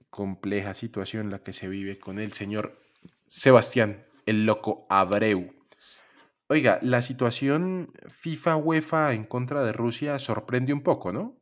Compleja 0.09 0.73
situación 0.73 1.29
la 1.29 1.37
que 1.37 1.53
se 1.53 1.67
vive 1.67 1.99
con 1.99 2.17
el 2.17 2.33
señor 2.33 2.81
Sebastián, 3.27 4.07
el 4.25 4.47
loco 4.47 4.87
Abreu. 4.89 5.56
Oiga, 6.49 6.79
la 6.81 7.01
situación 7.01 7.87
FIFA-UEFA 8.07 9.13
en 9.13 9.25
contra 9.25 9.63
de 9.63 9.73
Rusia 9.73 10.17
sorprende 10.17 10.71
un 10.71 10.81
poco, 10.81 11.11
¿no? 11.11 11.35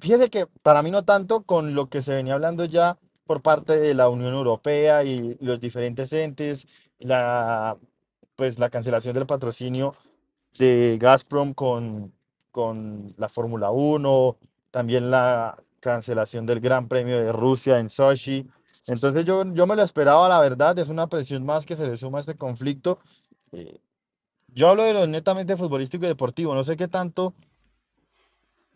Fíjese 0.00 0.28
que 0.30 0.46
para 0.62 0.82
mí 0.82 0.90
no 0.90 1.04
tanto 1.04 1.42
con 1.42 1.74
lo 1.74 1.88
que 1.88 2.02
se 2.02 2.14
venía 2.14 2.34
hablando 2.34 2.64
ya 2.64 2.98
por 3.24 3.42
parte 3.42 3.78
de 3.78 3.94
la 3.94 4.08
Unión 4.08 4.34
Europea 4.34 5.04
y 5.04 5.36
los 5.40 5.60
diferentes 5.60 6.12
entes, 6.12 6.66
la, 6.98 7.76
pues 8.34 8.58
la 8.58 8.70
cancelación 8.70 9.14
del 9.14 9.26
patrocinio 9.26 9.94
de 10.58 10.98
Gazprom 11.00 11.54
con, 11.54 12.12
con 12.50 13.14
la 13.16 13.28
Fórmula 13.28 13.70
1, 13.70 14.36
también 14.70 15.10
la 15.10 15.56
cancelación 15.80 16.46
del 16.46 16.60
Gran 16.60 16.88
Premio 16.88 17.18
de 17.18 17.32
Rusia 17.32 17.78
en 17.78 17.88
Sochi. 17.88 18.48
Entonces 18.86 19.24
yo, 19.24 19.44
yo 19.54 19.66
me 19.66 19.76
lo 19.76 19.82
esperaba, 19.82 20.28
la 20.28 20.40
verdad, 20.40 20.78
es 20.78 20.88
una 20.88 21.06
presión 21.08 21.44
más 21.44 21.64
que 21.64 21.76
se 21.76 21.86
le 21.86 21.96
suma 21.96 22.18
a 22.18 22.20
este 22.20 22.36
conflicto. 22.36 22.98
Eh, 23.54 23.80
yo 24.48 24.68
hablo 24.68 24.84
de 24.84 24.92
lo 24.92 25.06
netamente 25.06 25.56
futbolístico 25.56 26.04
y 26.04 26.08
deportivo, 26.08 26.54
no 26.54 26.64
sé 26.64 26.76
qué 26.76 26.88
tanto 26.88 27.34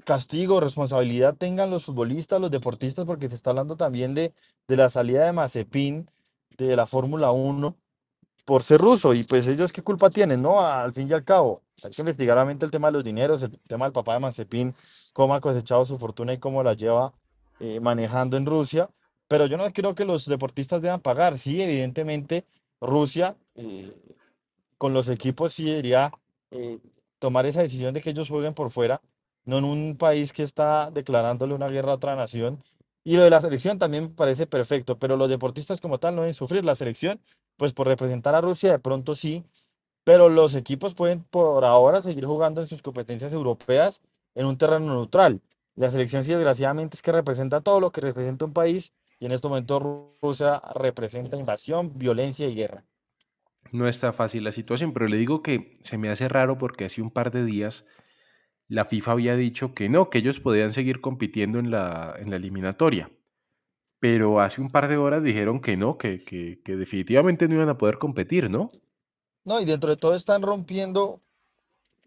castigo, 0.04 0.60
responsabilidad 0.60 1.36
tengan 1.36 1.70
los 1.70 1.84
futbolistas, 1.84 2.40
los 2.40 2.50
deportistas, 2.50 3.04
porque 3.04 3.28
se 3.28 3.34
está 3.34 3.50
hablando 3.50 3.76
también 3.76 4.14
de, 4.14 4.32
de 4.66 4.76
la 4.76 4.88
salida 4.88 5.24
de 5.24 5.32
Mazepin 5.32 6.10
de 6.56 6.76
la 6.76 6.86
Fórmula 6.86 7.30
1 7.30 7.76
por 8.44 8.62
ser 8.62 8.80
ruso 8.80 9.12
y 9.12 9.22
pues 9.22 9.46
ellos 9.46 9.72
qué 9.72 9.82
culpa 9.82 10.08
tienen, 10.08 10.40
¿no? 10.40 10.60
Al 10.60 10.92
fin 10.92 11.08
y 11.08 11.12
al 11.12 11.22
cabo, 11.22 11.62
hay 11.84 11.90
que 11.90 12.00
investigar 12.00 12.34
realmente 12.36 12.64
el 12.64 12.70
tema 12.72 12.88
de 12.88 12.92
los 12.92 13.04
dineros, 13.04 13.42
el 13.42 13.58
tema 13.68 13.84
del 13.84 13.92
papá 13.92 14.14
de 14.14 14.20
Mazepin, 14.20 14.74
cómo 15.12 15.34
ha 15.34 15.40
cosechado 15.40 15.84
su 15.84 15.98
fortuna 15.98 16.32
y 16.32 16.38
cómo 16.38 16.62
la 16.62 16.72
lleva 16.72 17.12
eh, 17.60 17.78
manejando 17.80 18.38
en 18.38 18.46
Rusia, 18.46 18.88
pero 19.28 19.46
yo 19.46 19.58
no 19.58 19.70
creo 19.72 19.94
que 19.94 20.06
los 20.06 20.24
deportistas 20.24 20.80
deban 20.80 21.00
pagar, 21.00 21.36
sí, 21.36 21.60
evidentemente 21.60 22.46
Rusia 22.80 23.36
eh, 23.54 23.92
con 24.78 24.94
los 24.94 25.08
equipos 25.08 25.52
sí 25.54 25.64
debería 25.64 26.12
eh, 26.50 26.78
tomar 27.18 27.46
esa 27.46 27.62
decisión 27.62 27.94
de 27.94 28.00
que 28.00 28.10
ellos 28.10 28.28
jueguen 28.28 28.54
por 28.54 28.70
fuera, 28.70 29.00
no 29.44 29.58
en 29.58 29.64
un 29.64 29.96
país 29.96 30.32
que 30.32 30.42
está 30.42 30.90
declarándole 30.90 31.54
una 31.54 31.68
guerra 31.68 31.92
a 31.92 31.96
otra 31.96 32.16
nación. 32.16 32.62
Y 33.04 33.16
lo 33.16 33.22
de 33.22 33.30
la 33.30 33.40
selección 33.40 33.78
también 33.78 34.04
me 34.04 34.10
parece 34.10 34.46
perfecto, 34.46 34.98
pero 34.98 35.16
los 35.16 35.28
deportistas 35.28 35.80
como 35.80 35.98
tal 35.98 36.14
no 36.14 36.22
deben 36.22 36.34
sufrir. 36.34 36.64
La 36.64 36.74
selección, 36.74 37.20
pues 37.56 37.72
por 37.72 37.86
representar 37.86 38.34
a 38.34 38.40
Rusia 38.40 38.70
de 38.72 38.78
pronto 38.78 39.14
sí, 39.14 39.44
pero 40.04 40.28
los 40.28 40.54
equipos 40.54 40.94
pueden 40.94 41.22
por 41.24 41.64
ahora 41.64 42.02
seguir 42.02 42.24
jugando 42.26 42.60
en 42.60 42.66
sus 42.66 42.82
competencias 42.82 43.32
europeas 43.32 44.02
en 44.34 44.46
un 44.46 44.56
terreno 44.58 44.94
neutral. 44.94 45.40
La 45.76 45.90
selección 45.90 46.24
sí, 46.24 46.32
desgraciadamente, 46.32 46.96
es 46.96 47.02
que 47.02 47.12
representa 47.12 47.60
todo 47.60 47.80
lo 47.80 47.92
que 47.92 48.00
representa 48.00 48.44
un 48.44 48.52
país 48.52 48.92
y 49.20 49.26
en 49.26 49.32
este 49.32 49.48
momento 49.48 49.80
Ru- 49.80 50.12
Rusia 50.22 50.60
representa 50.74 51.36
invasión, 51.36 51.98
violencia 51.98 52.48
y 52.48 52.54
guerra. 52.54 52.84
No 53.72 53.88
está 53.88 54.12
fácil 54.12 54.44
la 54.44 54.52
situación, 54.52 54.92
pero 54.92 55.08
le 55.08 55.16
digo 55.16 55.42
que 55.42 55.74
se 55.80 55.98
me 55.98 56.08
hace 56.08 56.28
raro 56.28 56.58
porque 56.58 56.84
hace 56.84 57.02
un 57.02 57.10
par 57.10 57.30
de 57.30 57.44
días 57.44 57.86
la 58.68 58.84
FIFA 58.84 59.12
había 59.12 59.36
dicho 59.36 59.74
que 59.74 59.88
no, 59.88 60.10
que 60.10 60.18
ellos 60.18 60.40
podían 60.40 60.72
seguir 60.72 61.00
compitiendo 61.00 61.58
en 61.58 61.70
la, 61.70 62.14
en 62.18 62.30
la 62.30 62.36
eliminatoria. 62.36 63.10
Pero 63.98 64.40
hace 64.40 64.60
un 64.60 64.68
par 64.68 64.88
de 64.88 64.96
horas 64.96 65.22
dijeron 65.22 65.60
que 65.60 65.76
no, 65.76 65.98
que, 65.98 66.22
que, 66.22 66.60
que 66.62 66.76
definitivamente 66.76 67.48
no 67.48 67.54
iban 67.54 67.68
a 67.68 67.78
poder 67.78 67.98
competir, 67.98 68.50
¿no? 68.50 68.68
No, 69.44 69.60
y 69.60 69.64
dentro 69.64 69.90
de 69.90 69.96
todo 69.96 70.14
están 70.14 70.42
rompiendo 70.42 71.20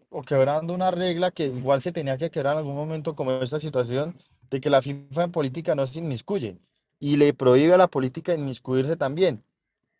o 0.08 0.22
quebrando 0.22 0.74
una 0.74 0.90
regla 0.90 1.30
que 1.30 1.46
igual 1.46 1.82
se 1.82 1.92
tenía 1.92 2.16
que 2.16 2.30
quebrar 2.30 2.54
en 2.54 2.58
algún 2.58 2.76
momento 2.76 3.16
como 3.16 3.32
esta 3.32 3.58
situación 3.58 4.16
de 4.50 4.60
que 4.60 4.70
la 4.70 4.82
FIFA 4.82 5.24
en 5.24 5.32
política 5.32 5.74
no 5.74 5.86
se 5.86 5.98
inmiscuye 5.98 6.58
y 7.00 7.16
le 7.16 7.32
prohíbe 7.34 7.74
a 7.74 7.78
la 7.78 7.88
política 7.88 8.34
inmiscuirse 8.34 8.96
también. 8.96 9.42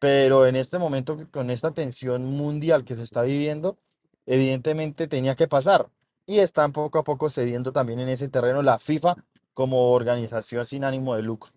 Pero 0.02 0.46
en 0.46 0.56
este 0.56 0.80
momento, 0.80 1.28
con 1.30 1.48
esta 1.48 1.70
tensión 1.70 2.24
mundial 2.24 2.84
que 2.84 2.96
se 2.96 3.04
está 3.04 3.22
viviendo, 3.22 3.78
evidentemente 4.26 5.06
tenía 5.06 5.36
que 5.36 5.46
pasar. 5.46 5.90
Y 6.26 6.40
están 6.40 6.72
poco 6.72 6.98
a 6.98 7.04
poco 7.04 7.30
cediendo 7.30 7.70
también 7.70 8.00
en 8.00 8.08
ese 8.08 8.28
terreno 8.28 8.64
la 8.64 8.80
FIFA 8.80 9.14
como 9.52 9.92
organización 9.92 10.66
sin 10.66 10.82
ánimo 10.82 11.14
de 11.14 11.22
lucro. 11.22 11.52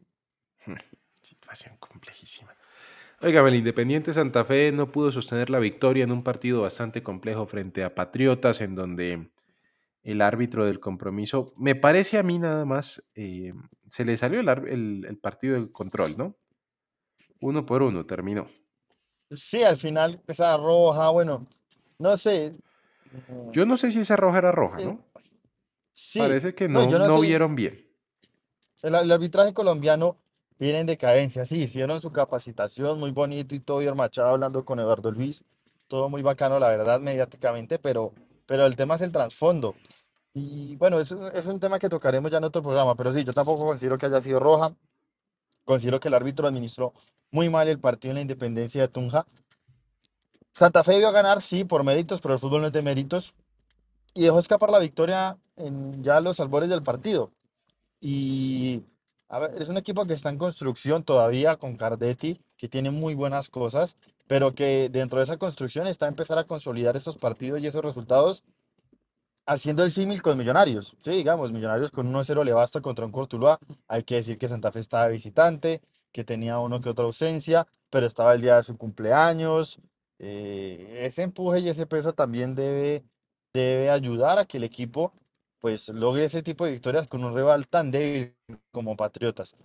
Situación 1.23 1.75
complejísima. 1.79 2.53
Óigame, 3.19 3.49
el 3.49 3.55
Independiente 3.55 4.13
Santa 4.13 4.45
Fe 4.45 4.71
no 4.71 4.91
pudo 4.91 5.11
sostener 5.11 5.49
la 5.49 5.57
victoria 5.57 6.03
en 6.03 6.11
un 6.11 6.23
partido 6.23 6.61
bastante 6.61 7.01
complejo 7.01 7.47
frente 7.47 7.83
a 7.83 7.95
Patriotas, 7.95 8.61
en 8.61 8.75
donde 8.75 9.31
el 10.03 10.21
árbitro 10.21 10.67
del 10.67 10.79
compromiso, 10.79 11.51
me 11.57 11.73
parece 11.73 12.19
a 12.19 12.23
mí 12.23 12.37
nada 12.37 12.63
más, 12.63 13.03
eh, 13.15 13.53
se 13.89 14.05
le 14.05 14.15
salió 14.17 14.39
el 14.39 15.17
partido 15.19 15.55
del 15.55 15.71
control, 15.71 16.15
¿no? 16.15 16.35
Uno 17.41 17.65
por 17.65 17.83
uno 17.83 18.05
terminó. 18.05 18.47
Sí, 19.31 19.63
al 19.63 19.77
final 19.77 20.21
esa 20.27 20.55
roja, 20.57 21.09
bueno, 21.09 21.45
no 21.97 22.17
sé. 22.17 22.55
Yo 23.51 23.65
no 23.65 23.77
sé 23.77 23.91
si 23.91 23.99
esa 23.99 24.15
roja 24.15 24.39
era 24.39 24.51
roja, 24.51 24.79
¿no? 24.79 24.99
Sí, 25.93 26.19
Parece 26.19 26.53
que 26.53 26.67
no, 26.67 26.85
no, 26.85 27.19
vieron 27.21 27.55
bien. 27.55 27.87
El, 28.81 28.95
el 28.95 29.11
arbitraje 29.11 29.53
colombiano 29.53 30.17
viene 30.59 30.79
en 30.79 30.87
decadencia, 30.87 31.45
sí, 31.45 31.63
hicieron 31.63 32.01
su 32.01 32.11
capacitación 32.11 32.99
muy 32.99 33.11
bonito 33.11 33.55
y 33.55 33.59
todo 33.59 33.79
bien 33.79 33.95
Machado 33.95 34.29
hablando 34.29 34.63
con 34.65 34.79
Eduardo 34.79 35.11
Luis, 35.11 35.43
todo 35.87 36.09
muy 36.09 36.21
bacano, 36.21 36.59
la 36.59 36.69
verdad, 36.69 36.99
mediáticamente, 36.99 37.79
pero, 37.79 38.13
pero 38.45 38.65
el 38.65 38.75
tema 38.75 38.95
es 38.95 39.01
el 39.01 39.11
trasfondo. 39.11 39.75
Y 40.33 40.75
bueno, 40.75 40.99
es, 40.99 41.15
es 41.33 41.45
un 41.47 41.61
tema 41.61 41.79
que 41.79 41.87
tocaremos 41.87 42.29
ya 42.29 42.39
en 42.39 42.43
otro 42.43 42.61
programa, 42.61 42.95
pero 42.95 43.13
sí, 43.13 43.23
yo 43.23 43.31
tampoco 43.31 43.65
considero 43.65 43.97
que 43.97 44.07
haya 44.07 44.19
sido 44.19 44.39
roja, 44.39 44.75
considero 45.65 45.99
que 45.99 46.07
el 46.07 46.13
árbitro 46.13 46.47
administró 46.47 46.93
muy 47.31 47.49
mal 47.49 47.67
el 47.67 47.79
partido 47.79 48.11
en 48.11 48.15
la 48.15 48.21
Independencia 48.21 48.81
de 48.81 48.87
Tunja. 48.87 49.25
Santa 50.53 50.83
Fe 50.83 50.93
debió 50.93 51.11
ganar, 51.11 51.41
sí, 51.41 51.65
por 51.65 51.83
méritos, 51.83 52.21
pero 52.21 52.35
el 52.35 52.39
fútbol 52.39 52.61
no 52.61 52.67
es 52.67 52.73
de 52.73 52.81
méritos, 52.81 53.33
y 54.13 54.23
dejó 54.23 54.39
escapar 54.39 54.69
la 54.69 54.79
victoria 54.79 55.37
en 55.57 56.01
ya 56.01 56.21
los 56.21 56.39
albores 56.39 56.69
del 56.69 56.81
partido. 56.81 57.31
Y 57.99 58.83
es 59.57 59.67
un 59.67 59.77
equipo 59.77 60.05
que 60.05 60.13
está 60.13 60.29
en 60.29 60.37
construcción 60.37 61.03
todavía 61.03 61.57
con 61.57 61.75
Cardetti, 61.75 62.39
que 62.57 62.69
tiene 62.69 62.91
muy 62.91 63.15
buenas 63.15 63.49
cosas, 63.49 63.97
pero 64.27 64.55
que 64.55 64.89
dentro 64.89 65.17
de 65.19 65.25
esa 65.25 65.37
construcción 65.37 65.87
está 65.87 66.05
a 66.05 66.09
empezar 66.09 66.37
a 66.37 66.45
consolidar 66.45 66.95
esos 66.95 67.17
partidos 67.17 67.59
y 67.59 67.67
esos 67.67 67.83
resultados 67.83 68.43
haciendo 69.45 69.83
el 69.83 69.91
símil 69.91 70.21
con 70.21 70.37
Millonarios. 70.37 70.95
Sí, 71.01 71.11
digamos, 71.11 71.51
Millonarios 71.51 71.91
con 71.91 72.11
1-0 72.11 72.43
le 72.43 72.53
basta 72.53 72.81
contra 72.81 73.05
un 73.05 73.11
Cortuluá. 73.11 73.59
Hay 73.87 74.03
que 74.03 74.15
decir 74.15 74.37
que 74.37 74.47
Santa 74.47 74.71
Fe 74.71 74.79
estaba 74.79 75.07
visitante, 75.07 75.81
que 76.11 76.23
tenía 76.23 76.59
uno 76.59 76.81
que 76.81 76.89
otra 76.89 77.05
ausencia, 77.05 77.67
pero 77.89 78.05
estaba 78.05 78.33
el 78.33 78.41
día 78.41 78.55
de 78.57 78.63
su 78.63 78.77
cumpleaños. 78.77 79.79
Eh, 80.19 81.01
ese 81.03 81.23
empuje 81.23 81.59
y 81.59 81.69
ese 81.69 81.85
peso 81.85 82.13
también 82.13 82.55
debe, 82.55 83.03
debe 83.53 83.89
ayudar 83.89 84.39
a 84.39 84.45
que 84.45 84.57
el 84.57 84.63
equipo 84.63 85.13
pues 85.59 85.89
logre 85.89 86.25
ese 86.25 86.43
tipo 86.43 86.63
de 86.65 86.71
victorias 86.71 87.07
con 87.07 87.23
un 87.23 87.35
rival 87.35 87.67
tan 87.67 87.89
débil 87.89 88.35
como 88.71 88.95
Patriotas. 88.95 89.55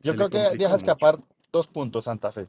Yo 0.00 0.12
Se 0.12 0.16
creo 0.16 0.30
que 0.30 0.38
deja 0.56 0.74
mucho. 0.74 0.76
escapar 0.76 1.18
dos 1.52 1.66
puntos 1.66 2.04
Santa 2.04 2.30
Fe. 2.30 2.48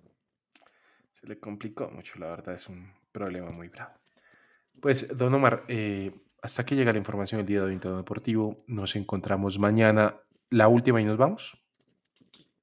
Se 1.12 1.28
le 1.28 1.40
complicó 1.40 1.90
mucho, 1.90 2.20
la 2.20 2.28
verdad, 2.28 2.56
es 2.56 2.68
un 2.70 2.92
problema 3.12 3.52
muy 3.52 3.70
bravo. 3.70 3.94
Pues, 4.80 5.18
don 5.18 5.34
Omar, 5.34 5.64
eh, 5.68 6.12
hasta 6.44 6.62
aquí 6.62 6.76
llega 6.76 6.92
la 6.92 6.98
información 6.98 7.40
del 7.40 7.48
día 7.48 7.60
de 7.60 7.68
hoy 7.68 7.74
en 7.74 7.80
Tono 7.80 7.96
Deportivo. 7.96 8.58
Nos 8.68 8.98
encontramos 8.98 9.58
mañana. 9.58 10.18
La 10.50 10.68
última 10.68 11.02
y 11.02 11.06
nos 11.06 11.18
vamos. 11.18 11.58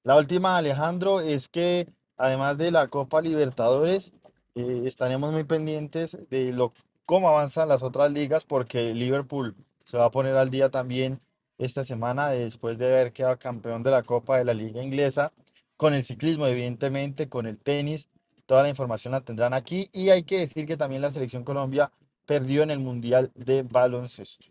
La 0.04 0.16
última, 0.16 0.58
Alejandro, 0.58 1.20
es 1.20 1.48
que 1.48 1.86
además 2.18 2.58
de 2.58 2.70
la 2.72 2.88
Copa 2.88 3.22
Libertadores, 3.22 4.12
eh, 4.54 4.82
estaremos 4.84 5.32
muy 5.32 5.44
pendientes 5.44 6.18
de 6.28 6.52
lo, 6.52 6.72
cómo 7.06 7.30
avanzan 7.30 7.70
las 7.70 7.82
otras 7.82 8.12
ligas, 8.12 8.44
porque 8.44 8.92
Liverpool 8.92 9.56
se 9.86 9.96
va 9.96 10.04
a 10.04 10.10
poner 10.10 10.36
al 10.36 10.50
día 10.50 10.68
también 10.68 11.18
esta 11.56 11.82
semana, 11.82 12.28
después 12.28 12.76
de 12.76 12.86
haber 12.86 13.12
quedado 13.14 13.38
campeón 13.38 13.82
de 13.82 13.92
la 13.92 14.02
Copa 14.02 14.36
de 14.36 14.44
la 14.44 14.52
Liga 14.52 14.82
Inglesa, 14.82 15.32
con 15.78 15.94
el 15.94 16.04
ciclismo, 16.04 16.46
evidentemente, 16.46 17.30
con 17.30 17.46
el 17.46 17.56
tenis. 17.56 18.10
Toda 18.44 18.62
la 18.62 18.68
información 18.68 19.12
la 19.12 19.22
tendrán 19.22 19.54
aquí. 19.54 19.88
Y 19.94 20.10
hay 20.10 20.24
que 20.24 20.40
decir 20.40 20.66
que 20.66 20.76
también 20.76 21.00
la 21.00 21.10
Selección 21.10 21.44
Colombia 21.44 21.90
perdió 22.30 22.62
en 22.62 22.70
el 22.70 22.78
Mundial 22.78 23.32
de 23.34 23.64
Baloncesto. 23.64 24.46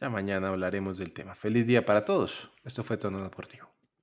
Ya 0.00 0.08
mañana 0.08 0.46
hablaremos 0.46 0.96
del 0.96 1.12
tema. 1.12 1.34
Feliz 1.34 1.66
día 1.66 1.84
para 1.84 2.04
todos. 2.04 2.52
Esto 2.62 2.84
fue 2.84 2.96
Tono 2.96 3.20
Deportivo. 3.20 3.68